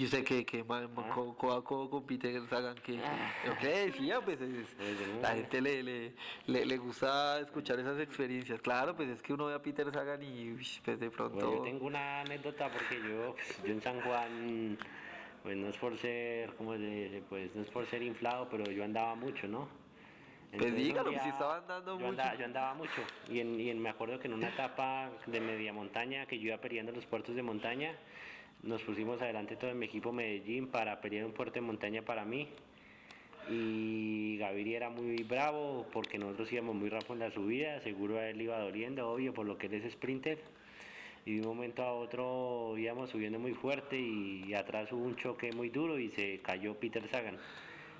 Y 0.00 0.04
usted 0.04 0.24
que, 0.24 0.46
que 0.46 0.64
man, 0.64 0.88
ah. 0.96 1.62
con 1.62 2.06
Peter 2.06 2.32
Sagan 2.48 2.74
que 2.76 2.98
ah. 3.04 3.52
ok 3.52 3.60
decía 3.60 4.18
pues 4.22 4.38
la 5.20 5.34
gente 5.34 5.60
le, 5.60 5.82
le, 5.82 6.14
le, 6.46 6.78
gusta 6.78 7.38
escuchar 7.40 7.78
esas 7.78 8.00
experiencias 8.00 8.62
claro 8.62 8.96
pues 8.96 9.10
es 9.10 9.20
que 9.20 9.34
uno 9.34 9.44
ve 9.44 9.54
a 9.54 9.60
Peter 9.60 9.92
Sagan 9.92 10.22
y 10.22 10.56
pues 10.82 10.98
de 10.98 11.10
pronto 11.10 11.56
yo 11.56 11.62
tengo 11.62 11.84
una 11.84 12.22
anécdota 12.22 12.70
porque 12.72 12.96
yo 12.96 13.34
pues, 13.34 13.62
yo 13.62 13.72
en 13.74 13.82
San 13.82 14.00
Juan 14.00 14.78
pues 15.42 15.56
no 15.58 15.68
es 15.68 15.76
por 15.76 15.98
ser 15.98 16.54
como 16.54 16.70
pues 17.28 17.54
no 17.54 17.60
es 17.60 17.70
por 17.70 17.84
ser 17.84 18.02
inflado 18.02 18.48
pero 18.50 18.64
yo 18.70 18.82
andaba 18.82 19.14
mucho 19.16 19.46
no 19.48 19.68
pues 20.56 20.74
dígalo, 20.74 21.10
si 21.10 21.28
estaba 21.28 21.58
andando 21.58 21.92
yo 21.92 22.06
mucho. 22.06 22.08
Andaba, 22.08 22.34
yo 22.36 22.44
andaba 22.46 22.74
mucho 22.74 23.02
y, 23.28 23.40
en, 23.40 23.60
y 23.60 23.68
en, 23.68 23.82
me 23.82 23.90
acuerdo 23.90 24.18
que 24.18 24.28
en 24.28 24.34
una 24.34 24.48
etapa 24.48 25.10
de 25.26 25.40
media 25.40 25.74
montaña 25.74 26.24
que 26.24 26.38
yo 26.38 26.46
iba 26.46 26.56
peleando 26.56 26.90
los 26.90 27.04
puertos 27.04 27.36
de 27.36 27.42
montaña 27.42 27.94
nos 28.62 28.82
pusimos 28.82 29.20
adelante 29.22 29.56
todo 29.56 29.74
mi 29.74 29.86
equipo 29.86 30.12
Medellín 30.12 30.66
para 30.66 31.00
pelear 31.00 31.24
un 31.24 31.32
puerto 31.32 31.54
de 31.54 31.60
montaña 31.62 32.02
para 32.02 32.24
mí. 32.24 32.48
Y 33.48 34.36
Gaviria 34.38 34.76
era 34.76 34.90
muy 34.90 35.22
bravo 35.22 35.86
porque 35.92 36.18
nosotros 36.18 36.52
íbamos 36.52 36.76
muy 36.76 36.88
rápido 36.88 37.14
en 37.14 37.20
la 37.20 37.30
subida, 37.30 37.80
seguro 37.80 38.18
a 38.18 38.28
él 38.28 38.40
iba 38.40 38.58
doliendo, 38.58 39.10
obvio, 39.10 39.32
por 39.32 39.46
lo 39.46 39.56
que 39.56 39.66
él 39.66 39.74
es 39.74 39.92
sprinter. 39.92 40.38
Y 41.24 41.36
de 41.36 41.40
un 41.40 41.48
momento 41.48 41.82
a 41.82 41.92
otro 41.92 42.76
íbamos 42.78 43.10
subiendo 43.10 43.38
muy 43.38 43.54
fuerte 43.54 43.98
y, 43.98 44.54
atrás 44.54 44.92
hubo 44.92 45.04
un 45.04 45.16
choque 45.16 45.52
muy 45.52 45.70
duro 45.70 45.98
y 45.98 46.10
se 46.10 46.40
cayó 46.40 46.74
Peter 46.74 47.06
Sagan. 47.10 47.38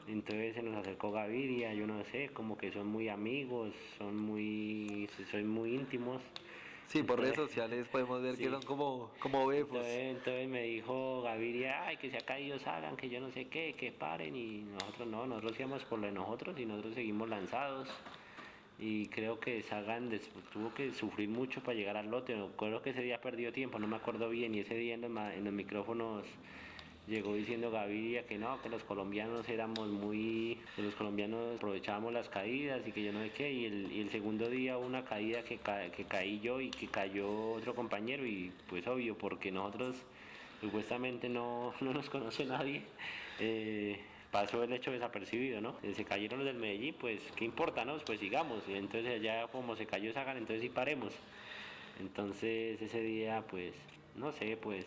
Entonces 0.08 0.54
se 0.54 0.62
nos 0.62 0.76
acercó 0.76 1.10
Gaviria, 1.10 1.72
yo 1.74 1.86
no 1.86 2.04
sé, 2.06 2.30
como 2.32 2.56
que 2.56 2.72
son 2.72 2.86
muy 2.86 3.08
amigos, 3.08 3.72
son 3.98 4.16
muy, 4.16 5.08
son 5.30 5.46
muy 5.46 5.74
íntimos 5.74 6.20
Sí, 6.90 7.04
por 7.04 7.20
redes 7.20 7.36
sociales 7.36 7.86
podemos 7.86 8.20
ver 8.20 8.36
que 8.36 8.46
Sí. 8.46 8.50
son 8.50 8.64
como, 8.64 9.12
como 9.20 9.46
befos. 9.46 9.76
Entonces, 9.76 10.16
entonces 10.16 10.48
me 10.48 10.62
dijo 10.64 11.22
Gaviria, 11.22 11.86
ay, 11.86 11.96
que 11.98 12.10
se 12.10 12.18
ha 12.18 12.22
caído 12.24 12.58
Sagan, 12.58 12.96
que 12.96 13.08
yo 13.08 13.20
no 13.20 13.30
sé 13.30 13.46
qué, 13.46 13.74
que 13.78 13.92
paren. 13.92 14.34
Y 14.34 14.62
nosotros 14.62 15.06
no, 15.06 15.24
nosotros 15.24 15.54
íbamos 15.60 15.84
por 15.84 16.00
lo 16.00 16.06
de 16.08 16.12
nosotros 16.12 16.58
y 16.58 16.66
nosotros 16.66 16.94
seguimos 16.94 17.28
lanzados. 17.28 17.88
Y 18.80 19.06
creo 19.06 19.38
que 19.38 19.62
Sagan 19.62 20.08
des- 20.10 20.28
tuvo 20.52 20.74
que 20.74 20.92
sufrir 20.92 21.28
mucho 21.28 21.62
para 21.62 21.74
llegar 21.74 21.96
al 21.96 22.10
lote. 22.10 22.34
Creo 22.58 22.82
que 22.82 22.90
ese 22.90 23.02
día 23.02 23.20
perdió 23.20 23.52
tiempo, 23.52 23.78
no 23.78 23.86
me 23.86 23.94
acuerdo 23.94 24.28
bien. 24.28 24.52
Y 24.56 24.58
ese 24.58 24.74
día 24.74 24.94
en 24.94 25.02
los, 25.02 25.10
ma- 25.12 25.32
en 25.32 25.44
los 25.44 25.52
micrófonos 25.52 26.24
llegó 27.10 27.34
diciendo 27.34 27.70
Gaviria 27.70 28.24
que 28.24 28.38
no, 28.38 28.62
que 28.62 28.68
los 28.68 28.84
colombianos 28.84 29.48
éramos 29.48 29.88
muy, 29.88 30.58
que 30.76 30.82
los 30.82 30.94
colombianos 30.94 31.56
aprovechábamos 31.56 32.12
las 32.12 32.28
caídas 32.28 32.86
y 32.86 32.92
que 32.92 33.02
yo 33.02 33.12
no 33.12 33.20
sé 33.20 33.30
qué, 33.32 33.52
y 33.52 33.64
el, 33.66 34.10
segundo 34.10 34.48
día 34.48 34.78
hubo 34.78 34.86
una 34.86 35.04
caída 35.04 35.42
que, 35.42 35.58
que 35.58 36.04
caí 36.04 36.40
yo 36.40 36.60
y 36.60 36.70
que 36.70 36.86
cayó 36.86 37.52
otro 37.52 37.74
compañero 37.74 38.24
y 38.24 38.52
pues 38.68 38.86
obvio, 38.86 39.18
porque 39.18 39.50
nosotros 39.50 39.96
supuestamente 40.60 41.28
no, 41.28 41.74
no 41.80 41.92
nos 41.92 42.08
conoce 42.08 42.46
nadie, 42.46 42.82
eh, 43.40 43.98
pasó 44.30 44.62
el 44.62 44.72
hecho 44.72 44.92
desapercibido, 44.92 45.60
¿no? 45.60 45.76
Eh, 45.82 45.94
Se 45.94 46.04
cayeron 46.04 46.38
los 46.38 46.46
del 46.46 46.56
Medellín, 46.56 46.94
pues 46.94 47.20
qué 47.34 47.44
importa, 47.44 47.84
¿no? 47.84 47.98
Pues 47.98 48.20
sigamos, 48.20 48.62
entonces 48.68 49.20
ya 49.20 49.48
como 49.48 49.74
se 49.74 49.86
cayó 49.86 50.12
Sagan, 50.12 50.36
entonces 50.36 50.62
sí 50.62 50.68
paremos. 50.68 51.12
Entonces 51.98 52.80
ese 52.80 53.00
día 53.02 53.44
pues, 53.50 53.74
no 54.14 54.32
sé, 54.32 54.56
pues 54.56 54.86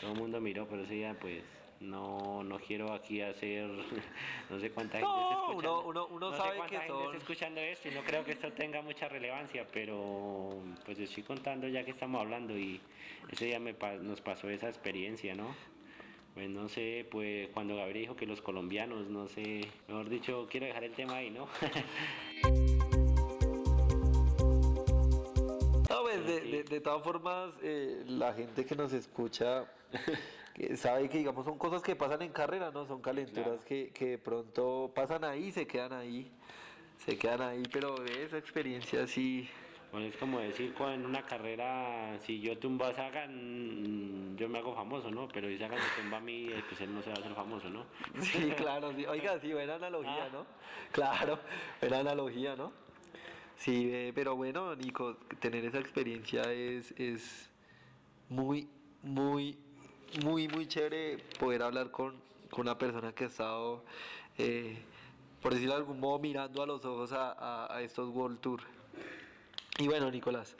todo 0.00 0.12
el 0.12 0.18
mundo 0.18 0.40
miró, 0.40 0.66
pero 0.68 0.82
ese 0.82 0.94
día 0.94 1.16
pues 1.20 1.42
no, 1.80 2.42
no 2.44 2.58
quiero 2.60 2.92
aquí 2.92 3.20
hacer, 3.20 3.66
no 4.50 4.58
sé 4.60 4.70
cuánta 4.70 4.98
gente 4.98 5.10
No, 5.12 5.22
está 5.22 5.34
escuchando. 5.50 5.80
uno- 5.80 5.88
uno- 5.88 6.06
uno 6.06 6.30
no 6.30 6.36
sabe 6.36 6.50
sé 6.52 6.56
cuánta 6.56 6.70
que 6.70 6.76
gente 6.86 6.92
son- 6.92 7.04
está 7.04 7.16
escuchando 7.18 7.60
esto 7.60 7.88
y 7.88 7.90
no 7.92 8.02
creo 8.02 8.24
que 8.24 8.32
esto 8.32 8.52
tenga 8.52 8.80
mucha 8.82 9.08
relevancia, 9.08 9.66
pero 9.72 10.62
pues 10.84 10.98
estoy 10.98 11.22
contando 11.22 11.68
ya 11.68 11.84
que 11.84 11.90
estamos 11.90 12.20
hablando 12.20 12.56
y 12.58 12.80
ese 13.30 13.46
día 13.46 13.58
me 13.60 13.74
nos 14.02 14.20
pasó 14.20 14.48
esa 14.48 14.68
experiencia, 14.68 15.34
¿no? 15.34 15.54
Pues 16.34 16.48
no 16.50 16.68
sé, 16.68 17.06
pues 17.10 17.48
cuando 17.50 17.76
Gabriel 17.76 18.00
dijo 18.02 18.16
que 18.16 18.26
los 18.26 18.40
colombianos, 18.42 19.06
no 19.08 19.28
sé, 19.28 19.60
mejor 19.86 20.08
dicho, 20.08 20.48
quiero 20.50 20.66
dejar 20.66 20.82
el 20.84 20.92
tema 20.92 21.16
ahí, 21.16 21.30
¿no? 21.30 21.46
de, 26.26 26.40
de- 26.40 26.64
de 26.64 26.80
todas 26.80 27.02
formas, 27.02 27.52
eh, 27.62 28.02
la 28.06 28.32
gente 28.32 28.64
que 28.64 28.74
nos 28.74 28.92
escucha 28.92 29.66
que 30.54 30.76
sabe 30.76 31.08
que, 31.08 31.18
digamos, 31.18 31.44
son 31.44 31.58
cosas 31.58 31.82
que 31.82 31.96
pasan 31.96 32.22
en 32.22 32.32
carrera, 32.32 32.70
¿no? 32.70 32.86
Son 32.86 33.00
calenturas 33.02 33.44
Claro. 33.48 33.64
que, 33.64 33.90
que 33.92 34.06
de 34.10 34.18
pronto 34.18 34.92
pasan 34.94 35.24
ahí, 35.24 35.50
se 35.52 35.66
quedan 35.66 35.92
ahí, 35.92 36.30
se 36.98 37.18
quedan 37.18 37.42
ahí, 37.42 37.62
pero 37.72 37.96
de 38.00 38.24
esa 38.24 38.38
experiencia 38.38 39.06
sí, 39.06 39.48
Bueno, 39.92 40.06
es 40.08 40.16
como 40.16 40.40
decir, 40.40 40.72
cuando 40.74 40.94
en 40.94 41.06
una 41.06 41.22
carrera, 41.24 42.18
si 42.20 42.40
yo 42.40 42.58
tumbo 42.58 42.84
a 42.84 42.92
Sagan, 42.94 44.32
mm, 44.32 44.36
yo 44.36 44.48
me 44.48 44.58
hago 44.58 44.74
famoso, 44.74 45.08
¿no? 45.10 45.28
Pero 45.28 45.46
si 45.48 45.56
Sagan 45.58 45.78
me 45.78 46.02
tumba 46.02 46.18
a 46.18 46.20
mí, 46.20 46.46
eh, 46.50 46.62
pues 46.68 46.80
él 46.80 46.92
no 46.94 47.00
se 47.02 47.10
va 47.10 47.16
a 47.16 47.20
hacer 47.20 47.34
famoso, 47.34 47.68
¿no? 47.70 47.84
sí, 48.20 48.50
claro, 48.56 48.92
sí. 48.96 49.06
Oiga, 49.06 49.38
sí, 49.40 49.52
buena 49.52 49.76
analogía, 49.76 50.26
Ah. 50.26 50.30
¿no? 50.32 50.46
Claro, 50.92 51.38
buena 51.80 51.98
analogía, 52.00 52.56
¿no? 52.56 52.72
Sí, 53.56 53.88
eh, 53.92 54.12
pero 54.14 54.36
bueno, 54.36 54.74
Nico, 54.76 55.16
tener 55.40 55.64
esa 55.64 55.78
experiencia 55.78 56.42
es, 56.52 56.92
es 56.98 57.48
muy, 58.28 58.68
muy, 59.02 59.56
muy, 60.22 60.48
muy 60.48 60.66
chévere 60.66 61.18
poder 61.38 61.62
hablar 61.62 61.90
con, 61.90 62.14
con 62.50 62.62
una 62.62 62.76
persona 62.76 63.12
que 63.14 63.24
ha 63.24 63.26
estado, 63.28 63.84
eh, 64.38 64.76
por 65.40 65.52
decirlo 65.54 65.74
de 65.74 65.78
algún 65.80 66.00
modo, 66.00 66.18
mirando 66.18 66.62
a 66.62 66.66
los 66.66 66.84
ojos 66.84 67.12
a, 67.12 67.32
a- 67.74 67.82
estos 67.82 68.10
World 68.14 68.40
Tour. 68.40 68.60
Y 69.78 69.86
bueno, 69.86 70.10
Nicolás, 70.10 70.56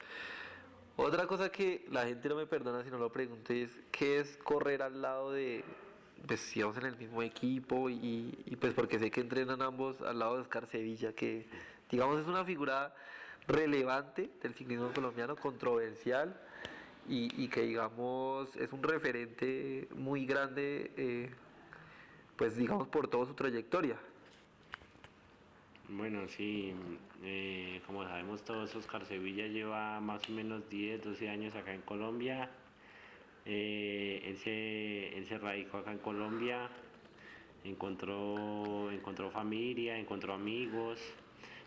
otra 0.97 1.27
cosa 1.27 1.51
que 1.51 1.85
la 1.91 2.05
gente 2.05 2.27
no 2.29 2.35
me 2.35 2.47
perdona 2.47 2.83
si 2.83 2.89
no 2.89 2.97
lo 2.97 3.11
pregunto 3.11 3.53
es, 3.53 3.69
¿qué 3.91 4.19
es 4.19 4.37
correr 4.37 4.81
al 4.81 5.01
lado 5.01 5.31
de, 5.31 5.63
pues 6.27 6.77
en 6.77 6.85
el 6.85 6.97
mismo 6.97 7.21
equipo 7.21 7.89
y, 7.89 8.33
y, 8.45 8.55
pues 8.55 8.73
porque 8.73 8.97
sé 8.99 9.11
que 9.11 9.21
entrenan 9.21 9.61
ambos 9.61 10.01
al 10.01 10.19
lado 10.19 10.35
de 10.35 10.41
Oscar 10.41 10.67
Sevilla, 10.67 11.13
que 11.13 11.45
digamos 11.91 12.19
es 12.19 12.27
una 12.27 12.43
figura 12.43 12.93
relevante 13.47 14.29
del 14.41 14.53
ciclismo 14.53 14.91
colombiano, 14.93 15.35
controversial 15.35 16.39
y, 17.07 17.47
que 17.49 17.61
digamos 17.61 18.55
es 18.55 18.71
un 18.73 18.81
referente 18.81 19.87
muy 19.95 20.25
grande, 20.25 20.91
eh, 20.97 21.29
pues 22.35 22.57
digamos 22.57 22.87
por 22.87 23.07
toda 23.07 23.25
su 23.25 23.33
trayectoria. 23.33 23.97
Bueno, 25.87 26.27
sí, 26.27 26.73
eh, 27.23 27.79
como 27.85 28.03
sabemos 28.03 28.43
todos, 28.43 28.75
Oscar 28.75 29.05
Sevilla 29.05 29.45
lleva 29.45 29.99
más 29.99 30.27
o 30.27 30.31
menos 30.31 30.67
10, 30.67 31.03
12 31.03 31.29
años 31.29 31.55
acá 31.55 31.75
en 31.75 31.81
Colombia. 31.81 32.49
Eh, 33.45 34.23
él, 34.25 34.37
se, 34.37 35.15
él 35.15 35.27
se 35.27 35.37
radicó 35.37 35.77
acá 35.77 35.91
en 35.91 35.99
Colombia, 35.99 36.67
encontró, 37.63 38.89
encontró 38.91 39.29
familia, 39.29 39.99
encontró 39.99 40.33
amigos. 40.33 40.99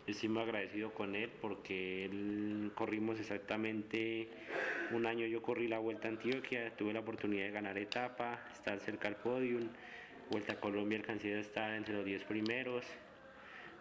Estoy 0.09 0.29
muy 0.29 0.41
agradecido 0.41 0.91
con 0.91 1.15
él 1.15 1.29
porque 1.39 2.05
él 2.05 2.71
corrimos 2.73 3.19
exactamente 3.19 4.27
un 4.91 5.05
año. 5.05 5.27
Yo 5.27 5.43
corrí 5.43 5.67
la 5.67 5.77
Vuelta 5.77 6.07
a 6.07 6.11
Antioquia, 6.11 6.75
tuve 6.75 6.93
la 6.93 7.01
oportunidad 7.01 7.45
de 7.45 7.51
ganar 7.51 7.77
etapa, 7.77 8.43
estar 8.51 8.79
cerca 8.79 9.07
al 9.07 9.17
podium. 9.17 9.69
Vuelta 10.31 10.53
a 10.53 10.59
Colombia 10.59 10.97
alcancé 10.97 11.35
a 11.35 11.39
estar 11.39 11.73
entre 11.73 11.93
los 11.93 12.05
10 12.05 12.23
primeros 12.23 12.85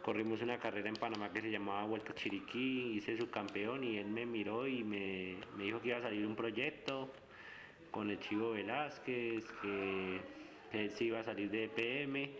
corrimos 0.03 0.41
una 0.41 0.59
carrera 0.59 0.89
en 0.89 0.97
Panamá 0.97 1.31
que 1.31 1.43
se 1.43 1.51
llamaba 1.51 1.85
Vuelta 1.85 2.15
Chiriquí, 2.15 2.97
hice 2.97 3.19
su 3.19 3.29
campeón 3.29 3.85
y 3.85 3.99
él 3.99 4.07
me 4.07 4.25
miró 4.25 4.67
y 4.67 4.83
me, 4.83 5.37
dijo 5.59 5.83
que 5.83 5.89
iba 5.89 5.99
a 5.99 6.03
salir 6.03 6.27
un 6.27 6.35
proyecto 6.35 7.13
con 7.91 8.09
el 8.09 8.19
Chivo 8.19 8.53
Velázquez, 8.53 9.45
que, 9.61 10.21
que 10.71 10.85
él 10.85 10.91
se 10.93 11.05
iba 11.05 11.21
a 11.21 11.25
salir 11.25 11.51
de 11.51 11.65
EPM, 11.65 12.31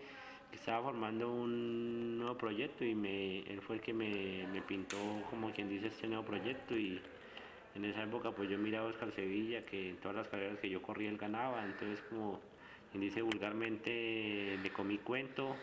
estaba 0.51 0.83
formando 0.83 1.31
un 1.31 2.17
nuevo 2.19 2.37
proyecto 2.37 2.83
y 2.83 2.95
me, 2.95 3.39
él 3.41 3.61
fue 3.61 3.77
el 3.77 3.81
que 3.81 3.93
me, 3.93 4.47
me 4.51 4.61
pintó, 4.61 4.97
como 5.29 5.51
quien 5.51 5.69
dice, 5.69 5.87
este 5.87 6.07
nuevo 6.07 6.23
proyecto 6.23 6.77
y 6.77 7.01
en 7.75 7.85
esa 7.85 8.03
época 8.03 8.31
pues 8.31 8.49
yo 8.49 8.57
miraba 8.57 8.87
a 8.87 8.89
Oscar 8.91 9.11
Sevilla, 9.13 9.65
que 9.65 9.89
en 9.89 9.97
todas 9.97 10.17
las 10.17 10.27
carreras 10.27 10.59
que 10.59 10.69
yo 10.69 10.81
corría 10.81 11.09
él 11.09 11.17
ganaba, 11.17 11.63
entonces 11.63 12.01
como 12.09 12.39
quien 12.91 13.01
dice 13.01 13.21
vulgarmente 13.21 14.57
le 14.61 14.69
comí 14.71 14.97
cuento, 14.97 15.55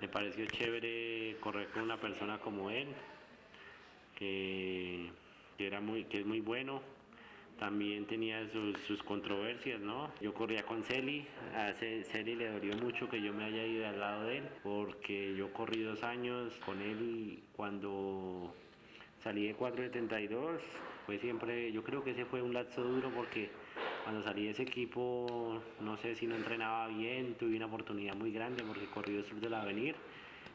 me 0.00 0.08
pareció 0.08 0.46
chévere 0.46 1.36
correr 1.40 1.68
con 1.68 1.82
una 1.82 2.00
persona 2.00 2.38
como 2.38 2.70
él, 2.70 2.88
que, 4.16 5.10
que 5.56 5.66
era 5.66 5.80
muy, 5.80 6.04
que 6.04 6.20
es 6.20 6.26
muy 6.26 6.40
bueno. 6.40 6.80
También 7.58 8.06
tenía 8.06 8.48
sus, 8.50 8.76
sus 8.86 9.02
controversias, 9.02 9.80
¿no? 9.80 10.10
Yo 10.20 10.32
corría 10.32 10.62
con 10.62 10.84
Celi, 10.84 11.26
a 11.56 11.72
Ce- 11.72 12.04
Celi 12.04 12.36
le 12.36 12.50
dolió 12.52 12.76
mucho 12.76 13.08
que 13.08 13.20
yo 13.20 13.32
me 13.32 13.44
haya 13.44 13.66
ido 13.66 13.86
al 13.88 13.98
lado 13.98 14.24
de 14.26 14.38
él, 14.38 14.44
porque 14.62 15.34
yo 15.36 15.52
corrí 15.52 15.82
dos 15.82 16.02
años 16.04 16.52
con 16.64 16.80
él 16.80 17.40
cuando 17.56 18.54
salí 19.24 19.48
de 19.48 19.54
472, 19.54 20.62
fue 21.04 21.18
siempre, 21.18 21.72
yo 21.72 21.82
creo 21.82 22.04
que 22.04 22.12
ese 22.12 22.24
fue 22.26 22.42
un 22.42 22.54
lapso 22.54 22.82
duro 22.82 23.10
porque 23.10 23.50
cuando 24.04 24.22
salí 24.22 24.44
de 24.44 24.50
ese 24.50 24.62
equipo, 24.62 25.60
no 25.80 25.96
sé 25.96 26.14
si 26.14 26.26
no 26.28 26.36
entrenaba 26.36 26.86
bien, 26.88 27.34
tuve 27.34 27.56
una 27.56 27.66
oportunidad 27.66 28.14
muy 28.14 28.30
grande 28.30 28.62
porque 28.62 28.86
corrí 28.86 29.16
el 29.16 29.24
sur 29.24 29.40
del 29.40 29.54
Avenir 29.54 29.96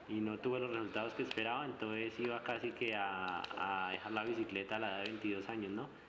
y 0.08 0.22
no 0.22 0.38
tuve 0.40 0.60
los 0.62 0.72
resultados 0.72 1.14
que 1.16 1.24
esperaba, 1.24 1.66
entonces 1.66 2.18
iba 2.20 2.42
casi 2.44 2.72
que 2.72 2.96
a, 2.96 3.42
a 3.58 3.92
dejar 3.92 4.12
la 4.14 4.24
bicicleta 4.24 4.78
a 4.78 4.80
la 4.80 4.88
edad 4.90 4.98
de 5.04 5.12
22 5.12 5.50
años, 5.50 5.72
¿no? 5.72 6.03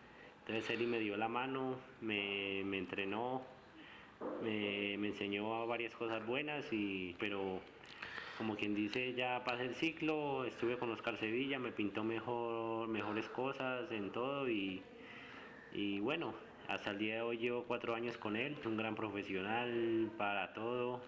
Entonces 0.47 0.69
Eli 0.69 0.87
me 0.87 0.99
dio 0.99 1.17
la 1.17 1.27
mano, 1.27 1.77
me, 2.03 2.61
entrenó, 2.61 3.43
me, 4.43 4.93
enseñó 4.93 5.67
varias 5.67 5.95
cosas 5.95 6.25
buenas, 6.27 6.71
y, 6.71 7.17
pero 7.19 7.61
como 8.37 8.55
quien 8.55 8.75
dice, 8.75 9.15
ya 9.15 9.43
pasé 9.43 9.65
el 9.65 9.75
ciclo, 9.75 10.45
estuve 10.45 10.77
con 10.77 10.91
Oscar 10.91 11.17
Sevilla, 11.17 11.59
me 11.59 11.73
pintó 11.73 12.05
mejor, 12.05 12.89
mejores 12.89 13.27
cosas 13.31 13.91
en 13.91 14.11
todo 14.13 14.47
y, 14.47 14.83
bueno, 16.01 16.35
hasta 16.69 16.91
el 16.91 16.99
día 16.99 17.15
de 17.15 17.23
hoy 17.23 17.39
llevo 17.39 17.65
cuatro 17.65 17.95
años 17.95 18.19
con 18.19 18.37
él, 18.37 18.55
es 18.61 18.67
un 18.67 18.77
gran 18.77 18.95
profesional 18.95 20.11
para 20.19 20.53
todo, 20.53 21.01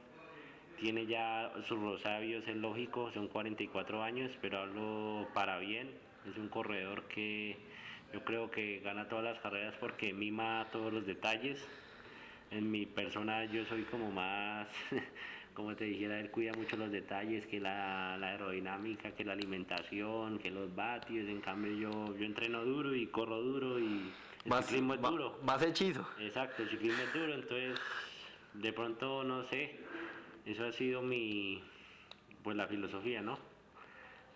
tiene 0.80 1.04
ya 1.04 1.52
sus 1.68 1.78
rosabios, 1.78 2.48
es 2.48 2.56
lógico, 2.56 3.12
son 3.12 3.28
44 3.28 4.02
años, 4.02 4.32
pero 4.40 4.60
hablo 4.60 5.28
para 5.34 5.58
bien, 5.58 5.90
es 6.26 6.38
un 6.38 6.48
corredor 6.48 7.04
que 7.08 7.58
yo 8.12 8.22
creo 8.24 8.50
que 8.50 8.80
gana 8.80 9.08
todas 9.08 9.24
las 9.24 9.38
carreras 9.40 9.74
porque 9.80 10.12
mima 10.12 10.66
todos 10.72 10.92
los 10.92 11.06
detalles. 11.06 11.58
En 12.50 12.70
mi 12.70 12.86
persona 12.86 13.44
yo 13.46 13.64
soy 13.66 13.82
como 13.84 14.10
más, 14.12 14.68
como 15.54 15.74
te 15.74 15.84
dijera, 15.84 16.20
él 16.20 16.30
cuida 16.30 16.52
mucho 16.52 16.76
los 16.76 16.90
detalles, 16.92 17.44
que 17.46 17.58
la, 17.60 18.16
la 18.18 18.28
aerodinámica, 18.28 19.10
que 19.12 19.24
la 19.24 19.32
alimentación, 19.32 20.38
que 20.38 20.50
los 20.50 20.74
vatios, 20.74 21.28
en 21.28 21.40
cambio 21.40 21.72
yo, 21.72 22.16
yo 22.16 22.24
entreno 22.24 22.64
duro 22.64 22.94
y 22.94 23.06
corro 23.08 23.42
duro 23.42 23.80
y 23.80 24.12
el 24.44 24.50
Más, 24.50 24.64
ciclismo 24.66 24.94
es 24.94 25.00
duro. 25.02 25.40
más 25.42 25.60
hechizo. 25.62 26.08
Exacto, 26.20 26.62
el 26.62 26.70
ciclismo 26.70 27.02
es 27.02 27.12
duro, 27.12 27.34
entonces 27.34 27.80
de 28.54 28.72
pronto 28.72 29.24
no 29.24 29.42
sé, 29.48 29.80
eso 30.46 30.64
ha 30.66 30.72
sido 30.72 31.02
mi, 31.02 31.62
pues 32.44 32.56
la 32.56 32.68
filosofía, 32.68 33.22
¿no? 33.22 33.38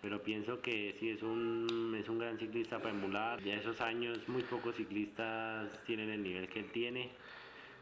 Pero 0.01 0.21
pienso 0.21 0.61
que 0.61 0.95
sí 0.99 1.09
es 1.09 1.21
un, 1.21 1.95
es 1.99 2.09
un 2.09 2.19
gran 2.19 2.37
ciclista 2.37 2.79
para 2.79 2.91
emular. 2.91 3.41
Ya 3.43 3.55
esos 3.55 3.79
años 3.81 4.19
muy 4.27 4.41
pocos 4.43 4.75
ciclistas 4.75 5.69
tienen 5.85 6.09
el 6.09 6.23
nivel 6.23 6.47
que 6.47 6.59
él 6.59 6.71
tiene 6.71 7.11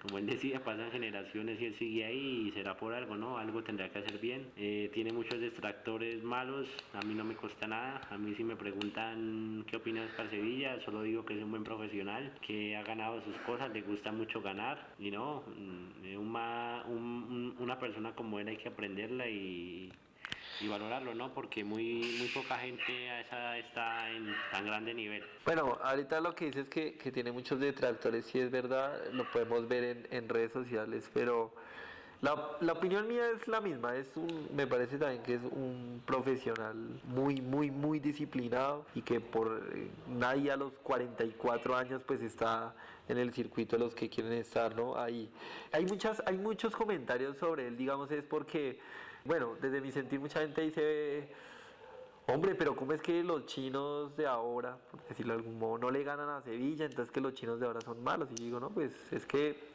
como 0.02 0.18
él 0.18 0.26
decía, 0.26 0.64
pasan 0.64 0.92
generaciones 0.92 1.60
y 1.60 1.66
él 1.66 1.76
sigue 1.78 2.06
ahí 2.06 2.48
y 2.48 2.52
será 2.52 2.78
por 2.78 2.94
algo, 2.94 3.18
¿no? 3.18 3.38
Algo 3.38 3.64
tendrá 3.64 3.90
que 3.90 4.00
hacer 4.00 4.18
bien. 4.20 4.50
Eh, 4.56 4.90
tiene 4.94 5.12
muchos 5.12 5.40
distractores 5.40 6.24
malos, 6.24 6.68
a 6.94 7.06
mí 7.06 7.14
no 7.14 7.26
me 7.26 7.36
cuesta 7.36 7.68
nada. 7.68 8.02
A 8.10 8.18
mí 8.18 8.34
si 8.36 8.44
me 8.44 8.56
preguntan 8.56 9.66
qué 9.68 9.76
opinas 9.76 10.10
para 10.16 10.30
Sevilla, 10.30 10.80
solo 10.86 11.02
digo 11.02 11.26
que 11.26 11.36
es 11.36 11.44
un 11.44 11.52
buen 11.52 11.64
profesional, 11.64 12.34
que 12.46 12.76
ha 12.78 12.84
ganado 12.84 13.22
sus 13.24 13.36
cosas, 13.40 13.72
le 13.72 13.82
gusta 13.82 14.12
mucho 14.12 14.42
ganar 14.42 14.94
y 15.00 15.12
no, 15.12 15.44
mm, 15.48 16.18
una, 16.18 16.84
una 17.60 17.80
persona 17.80 18.14
como 18.16 18.40
él 18.40 18.48
hay 18.48 18.58
que 18.58 18.70
aprenderla 18.70 19.28
y 19.28 19.92
y 20.62 20.68
valorarlo, 20.68 21.14
¿no? 21.14 21.34
Porque 21.34 21.64
muy, 21.64 22.18
muy 22.18 22.28
poca 22.34 22.58
gente 22.58 23.10
a 23.10 23.22
esa 23.22 23.58
está 23.58 24.10
en 24.12 24.36
tan 24.52 24.66
grande 24.66 24.94
nivel. 24.94 25.24
Bueno, 25.46 25.78
ahorita 25.82 26.20
lo 26.22 26.36
que 26.36 26.46
dices 26.46 26.64
es 26.64 26.70
que, 26.70 26.98
que 26.98 27.12
tiene 27.12 27.32
muchos 27.32 27.60
detractores, 27.60 28.26
sí 28.26 28.40
es 28.40 28.52
verdad, 28.52 29.00
lo 29.14 29.30
podemos 29.32 29.68
ver 29.68 29.84
en, 29.84 30.08
en 30.12 30.30
redes 30.30 30.52
sociales, 30.52 31.10
pero 31.14 31.54
la, 32.22 32.58
la, 32.60 32.74
opinión 32.74 33.08
mía 33.08 33.30
es 33.34 33.48
la 33.48 33.62
misma, 33.62 33.96
es 33.96 34.08
un, 34.18 34.50
me 34.54 34.68
parece 34.68 34.98
también 34.98 35.24
que 35.24 35.36
es 35.36 35.42
un 35.42 36.02
profesional 36.06 36.76
muy, 37.06 37.40
muy, 37.40 37.72
muy 37.72 38.02
disciplinado 38.02 38.86
y 38.94 39.02
que 39.02 39.22
por 39.22 39.62
nadie 40.10 40.52
a 40.52 40.58
los 40.58 40.74
44 40.84 41.78
años 41.78 42.02
pues 42.06 42.22
está 42.22 42.76
en 43.08 43.18
el 43.18 43.32
circuito 43.32 43.78
de 43.78 43.86
los 43.86 43.96
que 43.96 44.10
quieren 44.10 44.34
estar, 44.34 44.76
¿no? 44.76 44.98
Ahí. 44.98 45.30
Hay, 45.72 45.86
muchas, 45.86 46.22
hay 46.26 46.38
muchos 46.38 46.76
comentarios 46.76 47.38
sobre 47.38 47.68
él, 47.68 47.78
digamos, 47.78 48.12
es 48.12 48.24
porque 48.24 48.80
bueno, 49.26 49.56
desde 49.62 49.82
mi 49.82 49.92
sentir 49.92 50.20
mucha 50.20 50.40
gente 50.40 50.62
dice, 50.62 51.30
hombre, 52.28 52.56
pero 52.56 52.76
¿cómo 52.76 52.94
es 52.94 53.02
que 53.02 53.24
los 53.24 53.46
chinos 53.46 54.16
de 54.16 54.28
ahora, 54.28 54.78
por 54.92 55.04
decirlo 55.08 55.34
de 55.34 55.40
algún 55.40 55.60
modo, 55.60 55.78
no 55.78 55.92
le 55.92 56.04
ganan 56.04 56.30
a 56.30 56.42
Sevilla, 56.42 56.86
entonces 56.86 57.12
que 57.12 57.22
los 57.22 57.34
chinos 57.34 57.60
de 57.60 57.66
ahora 57.66 57.82
son 57.82 58.04
malos? 58.04 58.30
Y 58.32 58.36
digo, 58.36 58.60
no, 58.60 58.70
pues 58.70 58.94
es 59.12 59.26
que 59.26 59.74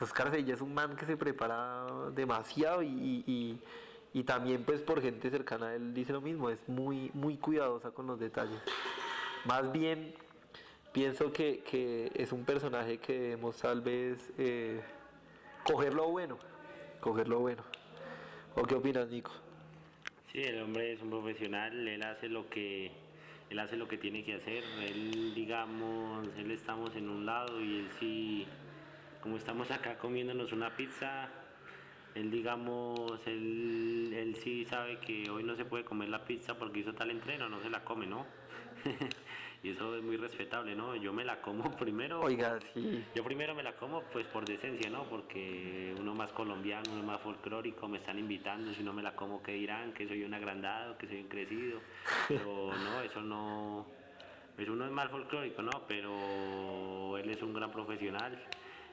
Oscar 0.00 0.30
Sevilla 0.30 0.54
es 0.54 0.60
un 0.60 0.74
man 0.74 0.96
que 0.96 1.06
se 1.06 1.16
prepara 1.16 1.86
demasiado 2.14 2.82
y, 2.82 3.60
también 4.26 4.64
pues 4.64 4.80
por 4.80 5.00
gente 5.00 5.30
cercana 5.30 5.68
a 5.68 5.74
él 5.76 5.94
dice 5.94 6.12
lo 6.12 6.20
mismo, 6.20 6.50
es 6.50 6.58
muy, 6.68 7.08
muy 7.14 7.36
cuidadosa 7.36 7.92
con 7.92 8.08
los 8.08 8.18
detalles. 8.18 8.60
Más 9.44 9.70
bien 9.70 10.12
pienso 10.92 11.32
que, 11.32 12.10
es 12.14 12.32
un 12.32 12.44
personaje 12.44 12.98
que 12.98 13.12
debemos 13.12 13.56
tal 13.58 13.80
vez 13.80 14.32
eh, 14.36 14.80
coger 15.64 15.94
lo 15.94 16.08
bueno, 16.08 16.36
coger 17.00 17.28
lo 17.28 17.38
bueno. 17.38 17.62
¿O 18.60 18.66
qué 18.66 18.74
opinas, 18.74 19.08
Nico? 19.08 19.30
Sí, 20.32 20.42
el 20.42 20.60
hombre 20.60 20.92
es 20.92 21.00
un 21.00 21.10
profesional, 21.10 21.86
él 21.86 22.02
hace 22.02 22.28
lo 22.28 22.50
que 22.50 22.90
él 23.50 23.58
hace 23.60 23.76
lo 23.76 23.86
que 23.86 23.98
tiene 23.98 24.24
que 24.24 24.34
hacer. 24.34 24.64
Él, 24.80 25.32
digamos, 25.32 26.26
él 26.36 26.50
estamos 26.50 26.96
en 26.96 27.08
un 27.08 27.24
lado 27.24 27.60
y 27.60 27.76
él 27.78 27.88
sí, 28.00 28.46
como 29.22 29.36
estamos 29.36 29.70
acá 29.70 29.96
comiéndonos 29.98 30.50
una 30.52 30.74
pizza, 30.76 31.28
él, 32.16 32.32
digamos, 32.32 33.24
él, 33.26 34.12
él 34.12 34.34
sí 34.34 34.64
sabe 34.64 34.98
que 34.98 35.30
hoy 35.30 35.44
no 35.44 35.54
se 35.54 35.64
puede 35.64 35.84
comer 35.84 36.08
la 36.08 36.24
pizza 36.24 36.58
porque 36.58 36.80
hizo 36.80 36.92
tal 36.94 37.12
entreno, 37.12 37.48
no 37.48 37.60
se 37.60 37.70
la 37.70 37.84
come, 37.84 38.06
¿no? 38.06 38.26
y 39.62 39.70
eso 39.70 39.96
es 39.96 40.02
muy 40.02 40.16
respetable, 40.16 40.74
¿no? 40.74 40.94
Yo 40.96 41.12
me 41.12 41.24
la 41.24 41.40
como 41.40 41.70
primero. 41.76 42.20
Oiga, 42.20 42.58
sí. 42.74 43.04
Yo 43.14 43.24
primero 43.24 43.54
me 43.54 43.62
la 43.62 43.72
como 43.74 44.02
pues 44.02 44.26
por 44.26 44.44
decencia, 44.44 44.88
¿no? 44.88 45.04
Porque 45.04 45.94
uno 45.98 46.14
más 46.14 46.32
colombiano, 46.32 46.90
uno 46.92 47.02
más 47.02 47.20
folclórico, 47.20 47.88
me 47.88 47.98
están 47.98 48.18
invitando, 48.18 48.72
si 48.72 48.82
no 48.82 48.92
me 48.92 49.02
la 49.02 49.16
como, 49.16 49.42
¿qué 49.42 49.52
dirán? 49.52 49.92
Que 49.92 50.06
soy 50.06 50.22
un 50.22 50.34
agrandado, 50.34 50.96
que 50.96 51.08
soy 51.08 51.20
un 51.22 51.28
crecido. 51.28 51.80
Pero 52.28 52.70
no, 52.84 53.00
eso 53.02 53.20
no... 53.20 53.86
Pues 54.54 54.68
uno 54.68 54.86
es 54.86 54.90
más 54.90 55.08
folclórico, 55.10 55.62
¿no? 55.62 55.70
Pero 55.86 57.16
él 57.16 57.30
es 57.30 57.42
un 57.42 57.54
gran 57.54 57.70
profesional. 57.70 58.36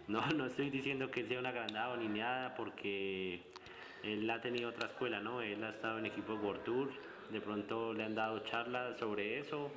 No, 0.08 0.22
no 0.36 0.46
estoy 0.46 0.70
diciendo 0.70 1.10
que 1.10 1.22
él 1.22 1.28
sea 1.28 1.40
un 1.40 1.46
agrandado 1.48 1.98
ni 1.98 2.08
nada, 2.08 2.54
porque 2.56 3.42
él 4.04 4.30
ha 4.30 4.40
tenido 4.42 4.70
otra 4.70 4.88
escuela, 4.88 5.20
¿no? 5.20 5.42
Él 5.42 5.64
ha 5.64 5.70
estado 5.70 5.98
en 5.98 6.06
equipo 6.06 6.36
World 6.36 6.64
Tour, 6.64 6.90
de 7.32 7.42
pronto 7.42 7.94
le 7.94 8.04
han 8.04 8.14
dado 8.14 8.40
charlas 8.40 9.00
sobre 9.00 9.40
eso, 9.40 9.72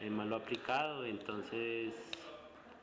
el 0.00 0.10
mal 0.10 0.28
lo 0.28 0.36
aplicado, 0.36 1.04
entonces 1.04 1.92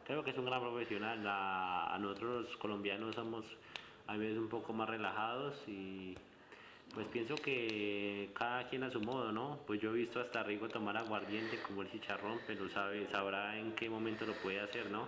creo 0.05 0.23
que 0.23 0.31
es 0.31 0.37
un 0.37 0.45
gran 0.45 0.61
profesional. 0.61 1.23
A, 1.25 1.97
nosotros 1.99 2.45
los 2.45 2.57
colombianos 2.57 3.15
somos 3.15 3.45
a 4.07 4.17
veces 4.17 4.37
un 4.37 4.49
poco 4.49 4.73
más 4.73 4.89
relajados 4.89 5.55
y 5.67 6.15
pues 6.93 7.07
pienso 7.07 7.35
que 7.35 8.29
cada 8.33 8.67
quien 8.67 8.83
a 8.83 8.91
su 8.91 8.99
modo, 8.99 9.31
¿no? 9.31 9.59
Pues 9.65 9.79
yo 9.79 9.91
he 9.91 9.93
visto 9.93 10.19
hasta 10.19 10.43
Rigo 10.43 10.67
tomar 10.67 10.97
aguardiente 10.97 11.57
como 11.65 11.83
el 11.83 11.91
chicharrón, 11.91 12.39
pero 12.45 12.67
sabe, 12.69 13.07
sabrá 13.09 13.57
en 13.57 13.71
qué 13.73 13.89
momento 13.89 14.25
lo 14.25 14.33
puede 14.33 14.59
hacer, 14.59 14.91
¿no? 14.91 15.07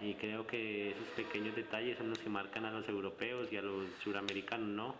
Y 0.00 0.14
creo 0.14 0.46
que 0.46 0.90
esos 0.90 1.08
pequeños 1.16 1.56
detalles 1.56 1.96
son 1.98 2.10
los 2.10 2.18
que 2.18 2.28
marcan 2.28 2.66
a 2.66 2.70
los 2.70 2.88
europeos 2.88 3.48
y 3.50 3.56
a 3.56 3.62
los 3.62 3.88
suramericanos, 4.04 4.68
¿no? 4.68 4.94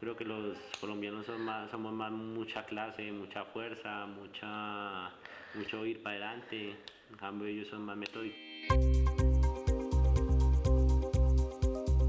Creo 0.00 0.16
que 0.16 0.24
los 0.24 0.58
colombianos 0.80 1.24
son 1.24 1.40
más, 1.42 1.70
somos 1.70 1.92
más 1.94 2.10
mucha 2.10 2.66
clase, 2.66 3.10
mucha 3.12 3.44
fuerza, 3.46 4.04
mucha 4.06 5.10
mucho 5.54 5.84
ir 5.86 6.02
para 6.02 6.16
adelante, 6.16 6.76
en 7.10 7.16
cambio 7.16 7.46
ellos 7.48 7.68
son 7.68 7.84
más 7.84 7.96
metódicos. 7.96 8.38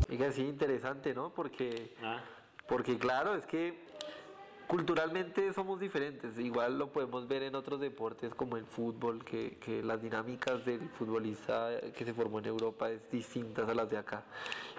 Oiga, 0.09 0.31
sí, 0.31 0.43
interesante, 0.43 1.13
¿no? 1.13 1.31
Porque, 1.33 1.93
ah. 2.01 2.21
porque 2.67 2.97
claro, 2.97 3.35
es 3.35 3.45
que 3.45 3.85
culturalmente 4.67 5.53
somos 5.53 5.79
diferentes. 5.79 6.37
Igual 6.39 6.77
lo 6.77 6.91
podemos 6.91 7.27
ver 7.27 7.43
en 7.43 7.55
otros 7.55 7.79
deportes 7.79 8.33
como 8.33 8.57
el 8.57 8.65
fútbol, 8.65 9.23
que, 9.23 9.57
que, 9.57 9.83
las 9.83 10.01
dinámicas 10.01 10.65
del 10.65 10.89
futbolista 10.89 11.69
que 11.95 12.05
se 12.05 12.13
formó 12.13 12.39
en 12.39 12.45
Europa 12.45 12.89
es 12.89 13.09
distintas 13.11 13.67
a 13.69 13.73
las 13.73 13.89
de 13.89 13.97
acá. 13.97 14.23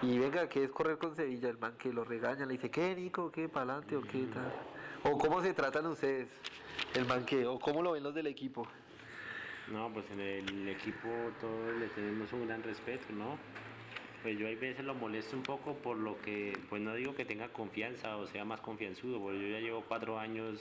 Y 0.02 0.18
venga, 0.18 0.48
que 0.48 0.64
es 0.64 0.70
correr 0.70 0.98
con 0.98 1.14
Sevilla, 1.14 1.48
el 1.48 1.58
man 1.58 1.74
que 1.78 1.92
lo 1.92 2.04
regaña, 2.04 2.46
le 2.46 2.54
dice, 2.54 2.70
¿qué 2.70 2.94
Nico? 2.94 3.30
¿Qué 3.30 3.48
para 3.48 3.74
adelante 3.74 3.96
o 3.96 4.02
qué 4.02 4.26
tal? 4.32 4.52
¿O 5.08 5.16
cómo 5.18 5.40
se 5.40 5.54
tratan 5.54 5.86
ustedes? 5.86 6.28
el 6.94 7.04
banqueo? 7.04 7.58
¿Cómo 7.60 7.82
lo 7.82 7.92
ven 7.92 8.02
los 8.02 8.14
del 8.14 8.26
equipo? 8.26 8.66
No, 9.68 9.92
pues 9.92 10.04
en 10.10 10.20
el 10.20 10.68
equipo 10.68 11.08
todos 11.40 11.76
le 11.78 11.88
tenemos 11.88 12.32
un 12.32 12.46
gran 12.46 12.62
respeto, 12.62 13.06
¿no? 13.12 13.38
Pues 14.22 14.38
yo 14.38 14.46
a 14.46 14.50
veces 14.50 14.84
lo 14.84 14.94
molesto 14.94 15.36
un 15.36 15.42
poco 15.42 15.74
por 15.74 15.96
lo 15.96 16.20
que, 16.22 16.58
pues 16.68 16.82
no 16.82 16.94
digo 16.94 17.14
que 17.14 17.24
tenga 17.24 17.48
confianza 17.48 18.16
o 18.16 18.26
sea 18.26 18.44
más 18.44 18.60
confianzudo, 18.60 19.20
porque 19.20 19.40
yo 19.40 19.48
ya 19.48 19.60
llevo 19.60 19.84
cuatro 19.86 20.18
años 20.18 20.60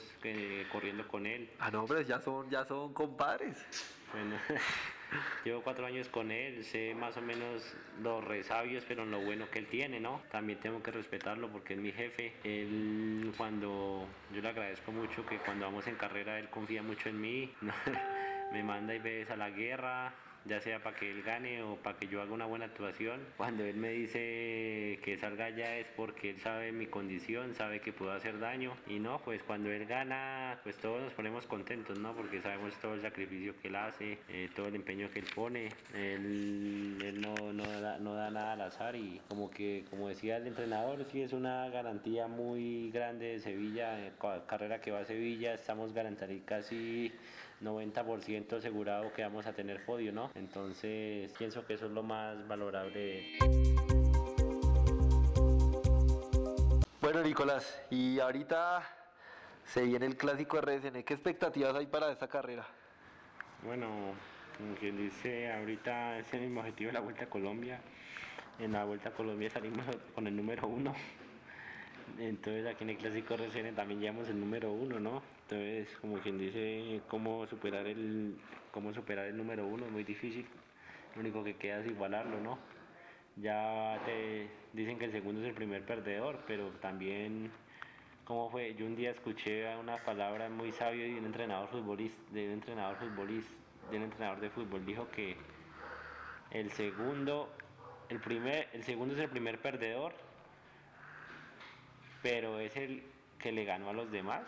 corriendo 0.70 1.08
con 1.08 1.26
él. 1.26 1.50
Ah, 1.58 1.70
no, 1.70 1.84
pero 1.86 2.00
ya 2.02 2.20
son, 2.20 2.48
ya 2.50 2.64
son 2.64 2.92
compadres. 2.92 3.64
Bueno, 4.12 4.36
llevo 5.44 5.62
cuatro 5.62 5.86
años 5.86 6.08
con 6.08 6.30
él, 6.30 6.64
sé 6.64 6.94
más 6.94 7.16
o 7.16 7.22
menos 7.22 7.62
los 8.02 8.24
resabios, 8.24 8.84
pero 8.86 9.04
lo 9.04 9.20
bueno 9.20 9.50
que 9.50 9.58
él 9.58 9.66
tiene, 9.66 10.00
¿no? 10.00 10.22
También 10.30 10.58
tengo 10.60 10.82
que 10.82 10.90
respetarlo 10.90 11.48
porque 11.48 11.74
es 11.74 11.80
mi 11.80 11.92
jefe. 11.92 12.32
Él 12.44 13.32
cuando, 13.36 14.06
yo 14.34 14.40
le 14.40 14.48
agradezco 14.48 14.92
mucho 14.92 15.24
que 15.26 15.38
cuando 15.38 15.66
vamos 15.66 15.86
en 15.86 15.96
carrera 15.96 16.38
él 16.38 16.48
confía 16.50 16.82
mucho 16.82 17.08
en 17.08 17.20
mí, 17.20 17.52
me 18.52 18.62
manda 18.62 18.94
y 18.94 18.98
ves 18.98 19.30
a 19.30 19.36
la 19.36 19.50
guerra, 19.50 20.12
ya 20.48 20.60
sea 20.60 20.82
para 20.82 20.96
que 20.96 21.10
él 21.10 21.22
gane 21.22 21.62
o 21.62 21.76
para 21.76 21.98
que 21.98 22.08
yo 22.08 22.20
haga 22.20 22.32
una 22.32 22.46
buena 22.46 22.66
actuación. 22.66 23.20
Cuando 23.36 23.64
él 23.64 23.76
me 23.76 23.90
dice 23.90 24.98
que 25.02 25.18
salga 25.20 25.50
ya 25.50 25.76
es 25.76 25.86
porque 25.96 26.30
él 26.30 26.40
sabe 26.40 26.72
mi 26.72 26.86
condición, 26.86 27.54
sabe 27.54 27.80
que 27.80 27.92
puedo 27.92 28.12
hacer 28.12 28.38
daño. 28.38 28.76
Y 28.86 28.98
no, 28.98 29.20
pues 29.24 29.42
cuando 29.42 29.70
él 29.70 29.86
gana, 29.86 30.58
pues 30.62 30.76
todos 30.76 31.02
nos 31.02 31.12
ponemos 31.12 31.46
contentos, 31.46 31.98
¿no? 31.98 32.14
Porque 32.14 32.40
sabemos 32.40 32.74
todo 32.80 32.94
el 32.94 33.02
sacrificio 33.02 33.54
que 33.60 33.68
él 33.68 33.76
hace, 33.76 34.18
eh, 34.28 34.48
todo 34.54 34.68
el 34.68 34.74
empeño 34.74 35.10
que 35.10 35.20
él 35.20 35.26
pone. 35.34 35.68
Él, 35.94 37.20
no, 37.20 37.52
no, 37.52 37.64
da, 37.64 37.98
no 37.98 38.14
da 38.14 38.30
nada 38.30 38.52
al 38.52 38.60
azar 38.62 38.96
y 38.96 39.20
como 39.28 39.50
que, 39.50 39.84
como 39.90 40.08
decía 40.08 40.38
el 40.38 40.46
entrenador, 40.46 41.04
sí 41.10 41.22
es 41.22 41.32
una 41.32 41.68
garantía 41.68 42.26
muy 42.26 42.90
grande 42.90 43.26
de 43.26 43.40
Sevilla, 43.40 43.98
eh, 44.06 44.12
carrera 44.46 44.80
que 44.80 44.90
va 44.90 45.00
a 45.00 45.04
Sevilla, 45.04 45.54
estamos 45.54 45.92
garantizando 45.92 46.16
casi 46.44 47.12
90% 47.62 48.58
asegurado 48.58 49.12
que 49.12 49.22
vamos 49.22 49.46
a 49.46 49.52
tener 49.52 49.84
podio, 49.84 50.12
¿no? 50.12 50.30
Entonces 50.34 51.32
pienso 51.38 51.66
que 51.66 51.74
eso 51.74 51.86
es 51.86 51.92
lo 51.92 52.02
más 52.02 52.46
valorable. 52.46 53.38
Bueno, 57.00 57.22
Nicolás, 57.22 57.82
y 57.90 58.18
ahorita 58.18 58.82
se 59.64 59.82
viene 59.82 60.06
el 60.06 60.16
clásico 60.16 60.60
RSN. 60.60 61.02
¿Qué 61.02 61.14
expectativas 61.14 61.74
hay 61.74 61.86
para 61.86 62.10
esta 62.10 62.28
carrera? 62.28 62.66
Bueno, 63.62 63.88
como 64.58 64.74
quien 64.74 64.96
dice, 64.96 65.52
ahorita 65.52 66.18
es 66.18 66.32
el 66.34 66.42
mismo 66.42 66.60
objetivo 66.60 66.88
de 66.88 66.94
la 66.94 67.00
Vuelta 67.00 67.24
a 67.24 67.30
Colombia. 67.30 67.80
En 68.58 68.72
la 68.72 68.84
Vuelta 68.84 69.10
a 69.10 69.12
Colombia 69.12 69.50
salimos 69.50 69.84
con 70.14 70.26
el 70.26 70.34
número 70.34 70.66
uno. 70.66 70.94
Entonces 72.18 72.66
aquí 72.66 72.84
en 72.84 72.90
el 72.90 72.96
Clásico 72.96 73.34
RCN 73.34 73.74
también 73.74 74.00
llevamos 74.00 74.28
el 74.28 74.40
número 74.40 74.72
uno, 74.72 75.00
¿no? 75.00 75.22
Entonces, 75.42 75.88
como 76.00 76.18
quien 76.18 76.38
dice, 76.38 77.00
cómo 77.08 77.46
superar 77.46 77.86
el, 77.86 78.36
cómo 78.72 78.92
superar 78.92 79.26
el 79.26 79.36
número 79.36 79.66
uno 79.66 79.86
es 79.86 79.92
muy 79.92 80.04
difícil. 80.04 80.46
Lo 81.14 81.20
único 81.20 81.44
que 81.44 81.56
queda 81.56 81.80
es 81.80 81.86
igualarlo, 81.86 82.40
¿no? 82.40 82.58
Ya 83.36 84.00
te 84.06 84.48
dicen 84.72 84.98
que 84.98 85.06
el 85.06 85.12
segundo 85.12 85.42
es 85.42 85.48
el 85.48 85.54
primer 85.54 85.84
perdedor, 85.84 86.40
pero 86.46 86.70
también 86.80 87.50
¿Cómo 88.26 88.50
fue? 88.50 88.74
Yo 88.74 88.86
un 88.86 88.96
día 88.96 89.12
escuché 89.12 89.76
una 89.76 89.98
palabra 89.98 90.48
muy 90.48 90.72
sabia 90.72 91.04
de 91.04 91.16
un 91.16 91.26
entrenador 91.26 91.68
futbolista, 91.68 92.20
de 92.32 92.46
un 92.48 92.54
entrenador 92.54 92.96
futbolista, 92.96 93.54
de 93.88 93.98
un 93.98 94.02
entrenador 94.02 94.40
de 94.40 94.50
fútbol. 94.50 94.84
Dijo 94.84 95.08
que 95.12 95.36
el 96.50 96.72
segundo, 96.72 97.48
el 98.08 98.18
primer, 98.18 98.68
el 98.72 98.82
segundo 98.82 99.14
es 99.14 99.20
el 99.20 99.28
primer 99.28 99.60
perdedor, 99.60 100.12
pero 102.22 102.58
es 102.60 102.76
el 102.76 103.02
que 103.38 103.52
le 103.52 103.64
ganó 103.64 103.90
a 103.90 103.92
los 103.92 104.10
demás. 104.10 104.42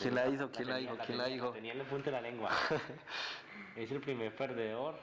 ¿Quién 0.00 0.14
la 0.14 0.28
hizo? 0.28 0.50
¿Quién 0.50 0.68
la 0.68 0.76
dijo? 0.76 0.96
¿Quién 1.04 1.18
la 1.18 1.26
dijo? 1.26 1.50
Tenía 1.50 1.72
en 1.72 1.80
el 1.80 1.86
punto 1.86 2.06
de 2.06 2.12
la 2.12 2.20
lengua. 2.20 2.50
es 3.76 3.90
el 3.90 4.00
primer 4.00 4.34
perdedor, 4.34 4.98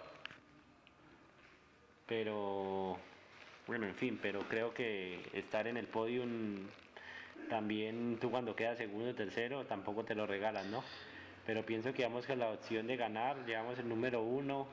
pero 2.08 2.98
bueno, 3.68 3.88
en 3.88 3.96
fin, 3.96 4.20
pero 4.22 4.42
creo 4.48 4.74
que 4.74 5.22
estar 5.34 5.68
en 5.68 5.78
el 5.78 5.88
podium 5.88 6.68
también 7.50 8.18
tú 8.20 8.32
cuando 8.32 8.56
quedas 8.56 8.78
segundo 8.78 9.12
o 9.12 9.16
tercero 9.16 9.66
tampoco 9.66 10.04
te 10.04 10.16
lo 10.16 10.26
regalan, 10.26 10.70
¿no? 10.72 10.84
Pero 11.46 11.64
pienso 11.66 11.94
que 11.94 12.04
vamos 12.04 12.26
con 12.26 12.40
la 12.40 12.50
opción 12.50 12.88
de 12.88 12.98
ganar, 12.98 13.46
llevamos 13.46 13.78
el 13.78 13.88
número 13.88 14.22
uno, 14.22 14.68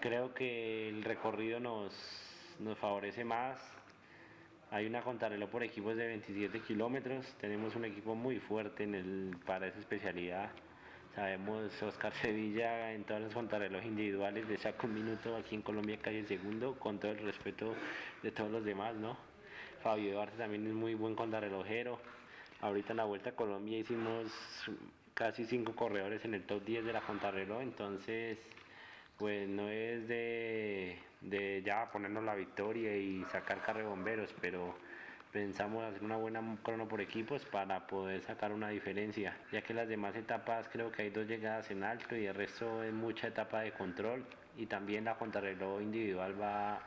creo 0.00 0.32
que 0.34 0.88
el 0.88 1.02
recorrido 1.02 1.58
nos, 1.58 1.92
nos 2.60 2.78
favorece 2.78 3.24
más. 3.24 3.58
Hay 4.72 4.86
una 4.86 5.02
contrarreloj 5.02 5.50
por 5.50 5.62
equipos 5.62 5.94
de 5.96 6.06
27 6.06 6.60
kilómetros, 6.60 7.26
tenemos 7.38 7.76
un 7.76 7.84
equipo 7.84 8.14
muy 8.14 8.38
fuerte 8.38 8.84
en 8.84 8.94
el, 8.94 9.36
para 9.44 9.66
esa 9.66 9.78
especialidad. 9.78 10.50
Sabemos 11.14 11.70
Oscar 11.82 12.14
Sevilla 12.14 12.90
en 12.94 13.04
todas 13.04 13.20
las 13.20 13.34
contrarreloj 13.34 13.84
individuales 13.84 14.48
de 14.48 14.56
saco 14.56 14.86
un 14.86 14.94
minuto 14.94 15.36
aquí 15.36 15.56
en 15.56 15.60
Colombia 15.60 15.98
cae 16.00 16.20
el 16.20 16.26
segundo, 16.26 16.78
con 16.78 16.98
todo 16.98 17.12
el 17.12 17.18
respeto 17.18 17.74
de 18.22 18.30
todos 18.30 18.50
los 18.50 18.64
demás, 18.64 18.94
¿no? 18.94 19.18
Fabio 19.82 20.14
Duarte 20.14 20.38
también 20.38 20.66
es 20.66 20.72
muy 20.72 20.94
buen 20.94 21.14
contrarrelojero. 21.14 22.00
Ahorita 22.62 22.94
en 22.94 22.96
la 22.96 23.04
Vuelta 23.04 23.28
a 23.28 23.36
Colombia 23.36 23.76
hicimos 23.76 24.32
casi 25.12 25.44
cinco 25.44 25.76
corredores 25.76 26.24
en 26.24 26.32
el 26.32 26.44
top 26.44 26.64
10 26.64 26.86
de 26.86 26.92
la 26.94 27.02
contrarreloj, 27.02 27.60
entonces 27.60 28.38
pues 29.18 29.46
no 29.50 29.68
es 29.68 30.08
de, 30.08 30.98
de 31.22 31.62
ya 31.64 31.90
ponernos 31.90 32.24
la 32.24 32.34
victoria 32.34 32.96
y 32.96 33.24
sacar 33.30 33.62
carre 33.62 33.84
bomberos, 33.84 34.34
pero 34.40 34.74
pensamos 35.32 35.82
hacer 35.84 36.04
una 36.04 36.16
buena 36.16 36.42
crono 36.62 36.86
por 36.86 37.00
equipos 37.00 37.44
para 37.46 37.86
poder 37.86 38.22
sacar 38.22 38.52
una 38.52 38.68
diferencia, 38.68 39.36
ya 39.50 39.62
que 39.62 39.72
las 39.72 39.88
demás 39.88 40.14
etapas 40.14 40.68
creo 40.70 40.92
que 40.92 41.02
hay 41.02 41.10
dos 41.10 41.26
llegadas 41.26 41.70
en 41.70 41.84
alto 41.84 42.14
y 42.16 42.26
el 42.26 42.34
resto 42.34 42.82
es 42.82 42.92
mucha 42.92 43.28
etapa 43.28 43.60
de 43.60 43.72
control 43.72 44.24
y 44.56 44.66
también 44.66 45.06
la 45.06 45.16
contrarreloj 45.16 45.80
individual 45.80 46.40
va, 46.40 46.80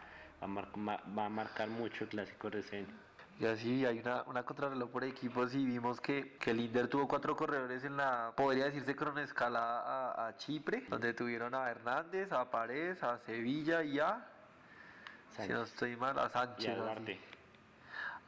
va, 0.44 1.26
a 1.26 1.30
marcar 1.30 1.70
mucho 1.70 2.04
el 2.04 2.10
clásico 2.10 2.50
recién. 2.50 3.05
Y 3.40 3.46
así 3.46 3.86
hay 3.86 4.00
una, 4.00 4.24
una 4.24 4.44
contrarreloj 4.44 4.90
por 4.90 5.04
equipos 5.04 5.54
y 5.54 5.66
vimos 5.66 6.00
que, 6.00 6.38
que 6.38 6.52
el 6.52 6.62
Inter 6.62 6.88
tuvo 6.88 7.08
cuatro 7.08 7.36
corredores 7.36 7.84
en 7.84 7.98
la, 7.98 8.32
podría 8.36 8.66
decirse, 8.66 8.96
cronoescala 8.96 9.60
a, 9.60 10.28
a 10.28 10.38
Chipre, 10.38 10.86
donde 10.90 11.14
tuvieron 11.14 11.54
a 11.54 11.70
Hernández, 11.70 12.32
a 12.32 12.50
Paredes, 12.50 13.04
a 13.04 13.18
Sevilla 13.20 13.84
y 13.84 14.00
a, 14.00 14.26
si 15.38 15.50
no 15.50 15.64
estoy 15.64 15.98
mal, 15.98 16.18
a 16.18 16.30
Sánchez. 16.30 16.66
Y 16.66 16.72
a 16.72 16.76
Duarte 16.78 17.36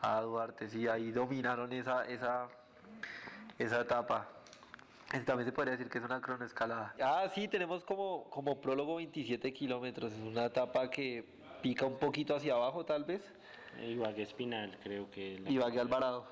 a 0.01 0.21
Duarte, 0.21 0.69
sí, 0.69 0.87
ahí 0.87 1.11
dominaron 1.11 1.71
esa, 1.73 2.05
esa, 2.05 2.47
esa 3.57 3.81
etapa. 3.81 4.27
También 5.25 5.45
se 5.45 5.53
podría 5.53 5.71
decir 5.71 5.89
que 5.89 5.99
es 5.99 6.03
una 6.03 6.19
cronoescalada. 6.19 6.93
Ah, 7.01 7.27
sí, 7.33 7.47
tenemos 7.47 7.83
como, 7.85 8.29
como 8.29 8.59
prólogo 8.59 8.97
27 8.97 9.53
kilómetros. 9.53 10.11
Es 10.11 10.19
una 10.19 10.45
etapa 10.45 10.89
que 10.89 11.23
pica 11.61 11.85
un 11.85 11.97
poquito 11.97 12.35
hacia 12.35 12.53
abajo, 12.53 12.85
tal 12.85 13.05
vez. 13.05 13.21
Ibagué 13.85 14.23
Espinal, 14.23 14.77
creo 14.83 15.09
que. 15.11 15.41
Ibagué 15.47 15.79
Alvarado. 15.79 16.25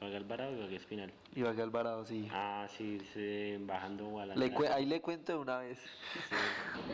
Ibagué 0.00 0.16
Alvarado 0.16 0.56
Ibagué 0.56 0.76
Espinal. 0.76 1.12
Ibagué 1.34 1.62
Alvarado, 1.62 2.04
sí. 2.06 2.28
Ah, 2.32 2.66
sí, 2.76 2.98
bajando 3.60 4.18
a 4.20 4.26
la 4.26 4.74
Ahí 4.74 4.86
le 4.86 5.00
cuento 5.00 5.32
de 5.32 5.38
una 5.38 5.58
vez. 5.58 5.78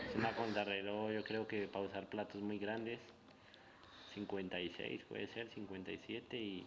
es 0.09 0.15
una 0.15 0.31
contrarreloj, 0.31 1.11
yo 1.11 1.23
creo 1.23 1.47
que 1.47 1.67
para 1.67 1.85
usar 1.85 2.07
platos 2.07 2.41
muy 2.41 2.59
grandes. 2.59 2.99
56, 4.13 5.03
puede 5.07 5.27
ser 5.27 5.47
57 5.49 6.37
y 6.37 6.65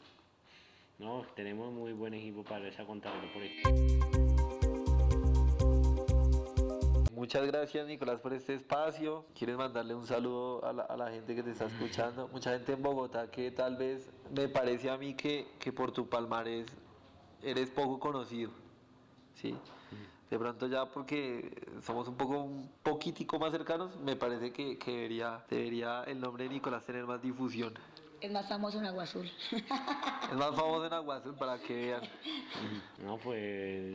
no, 0.98 1.24
tenemos 1.34 1.72
muy 1.72 1.92
buen 1.92 2.14
equipo 2.14 2.44
para 2.44 2.68
esa 2.68 2.84
contabilidad 2.84 3.32
por 3.32 3.42
aquí. 3.42 4.19
Muchas 7.30 7.46
gracias 7.46 7.86
Nicolás 7.86 8.18
por 8.18 8.32
este 8.32 8.54
espacio. 8.54 9.24
¿Quieres 9.38 9.56
mandarle 9.56 9.94
un 9.94 10.04
saludo 10.04 10.64
a 10.64 10.72
la, 10.72 10.82
a 10.82 10.96
la, 10.96 11.12
gente 11.12 11.36
que 11.36 11.44
te 11.44 11.52
está 11.52 11.66
escuchando? 11.66 12.26
Mucha 12.26 12.50
gente 12.50 12.72
en 12.72 12.82
Bogotá 12.82 13.30
que 13.30 13.52
tal 13.52 13.76
vez 13.76 14.10
me 14.34 14.48
parece 14.48 14.90
a 14.90 14.96
mí 14.96 15.14
que, 15.14 15.46
que 15.60 15.72
por 15.72 15.92
tu 15.92 16.08
palmarés 16.08 16.66
eres 17.40 17.70
poco 17.70 18.00
conocido. 18.00 18.50
¿sí? 19.36 19.56
de 20.28 20.38
pronto 20.40 20.66
ya 20.66 20.86
porque 20.86 21.52
somos 21.82 22.08
un 22.08 22.16
poco 22.16 22.40
un 22.40 22.68
poquitico 22.82 23.38
más 23.38 23.52
cercanos, 23.52 23.96
me 24.00 24.16
parece 24.16 24.52
que, 24.52 24.76
que 24.76 24.90
debería, 24.90 25.44
debería 25.48 26.02
el 26.08 26.20
nombre 26.20 26.42
de 26.42 26.50
Nicolás 26.50 26.84
tener 26.84 27.06
más 27.06 27.22
difusión. 27.22 27.74
Es 28.20 28.30
más 28.30 28.46
famoso 28.48 28.78
en 28.78 28.86
Agua 28.86 29.04
Azul. 29.04 29.30
es 29.52 30.36
más 30.36 30.54
famoso 30.54 30.86
en 30.86 30.92
Agua 30.92 31.16
Azul 31.16 31.34
para 31.36 31.58
que 31.58 31.74
vean. 31.74 32.02
No, 33.04 33.16
pues, 33.16 33.94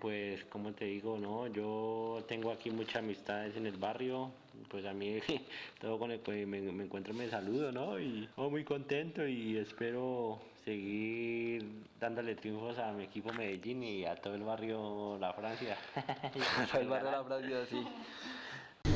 pues, 0.00 0.44
como 0.44 0.72
te 0.72 0.86
digo, 0.86 1.18
no, 1.18 1.46
yo 1.48 2.24
tengo 2.26 2.50
aquí 2.50 2.70
muchas 2.70 2.96
amistades 2.96 3.56
en 3.56 3.66
el 3.66 3.76
barrio, 3.76 4.30
pues 4.70 4.86
a 4.86 4.94
mí 4.94 5.18
todo 5.80 5.98
con 5.98 6.10
el 6.10 6.20
que 6.20 6.46
me, 6.46 6.58
encuentro 6.58 7.12
me 7.12 7.28
saludo, 7.28 7.70
¿no? 7.70 8.00
Y 8.00 8.28
oh, 8.36 8.48
muy 8.48 8.64
contento 8.64 9.26
y 9.26 9.58
espero 9.58 10.38
seguir 10.64 11.66
dándole 12.00 12.36
triunfos 12.36 12.78
a 12.78 12.92
mi 12.92 13.04
equipo 13.04 13.32
Medellín 13.34 13.82
y 13.82 14.06
a 14.06 14.16
todo 14.16 14.34
el 14.34 14.42
barrio 14.42 15.18
La 15.20 15.32
Francia. 15.34 15.76
a 16.72 16.78
el 16.78 16.88
barrio 16.88 17.10
La 17.10 17.24
Francia, 17.24 17.66
sí. 17.68 17.84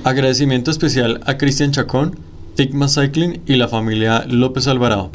Agradecimiento 0.04 0.70
especial 0.70 1.20
a 1.26 1.36
Cristian 1.36 1.72
Chacón, 1.72 2.18
Tigma 2.54 2.88
Cycling 2.88 3.40
y 3.46 3.56
la 3.56 3.68
familia 3.68 4.24
López 4.28 4.66
Alvarado. 4.66 5.10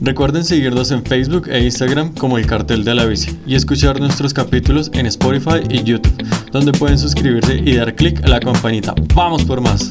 Recuerden 0.00 0.44
seguirnos 0.44 0.90
en 0.90 1.04
Facebook 1.04 1.48
e 1.48 1.64
Instagram 1.64 2.12
como 2.14 2.36
El 2.36 2.46
Cartel 2.46 2.84
de 2.84 2.94
la 2.94 3.06
Bici 3.06 3.38
y 3.46 3.54
escuchar 3.54 3.98
nuestros 3.98 4.34
capítulos 4.34 4.90
en 4.92 5.06
Spotify 5.06 5.60
y 5.70 5.82
YouTube, 5.82 6.22
donde 6.52 6.72
pueden 6.72 6.98
suscribirse 6.98 7.62
y 7.64 7.76
dar 7.76 7.94
clic 7.94 8.22
a 8.24 8.28
la 8.28 8.40
campanita. 8.40 8.94
¡Vamos 9.14 9.44
por 9.44 9.60
más! 9.60 9.90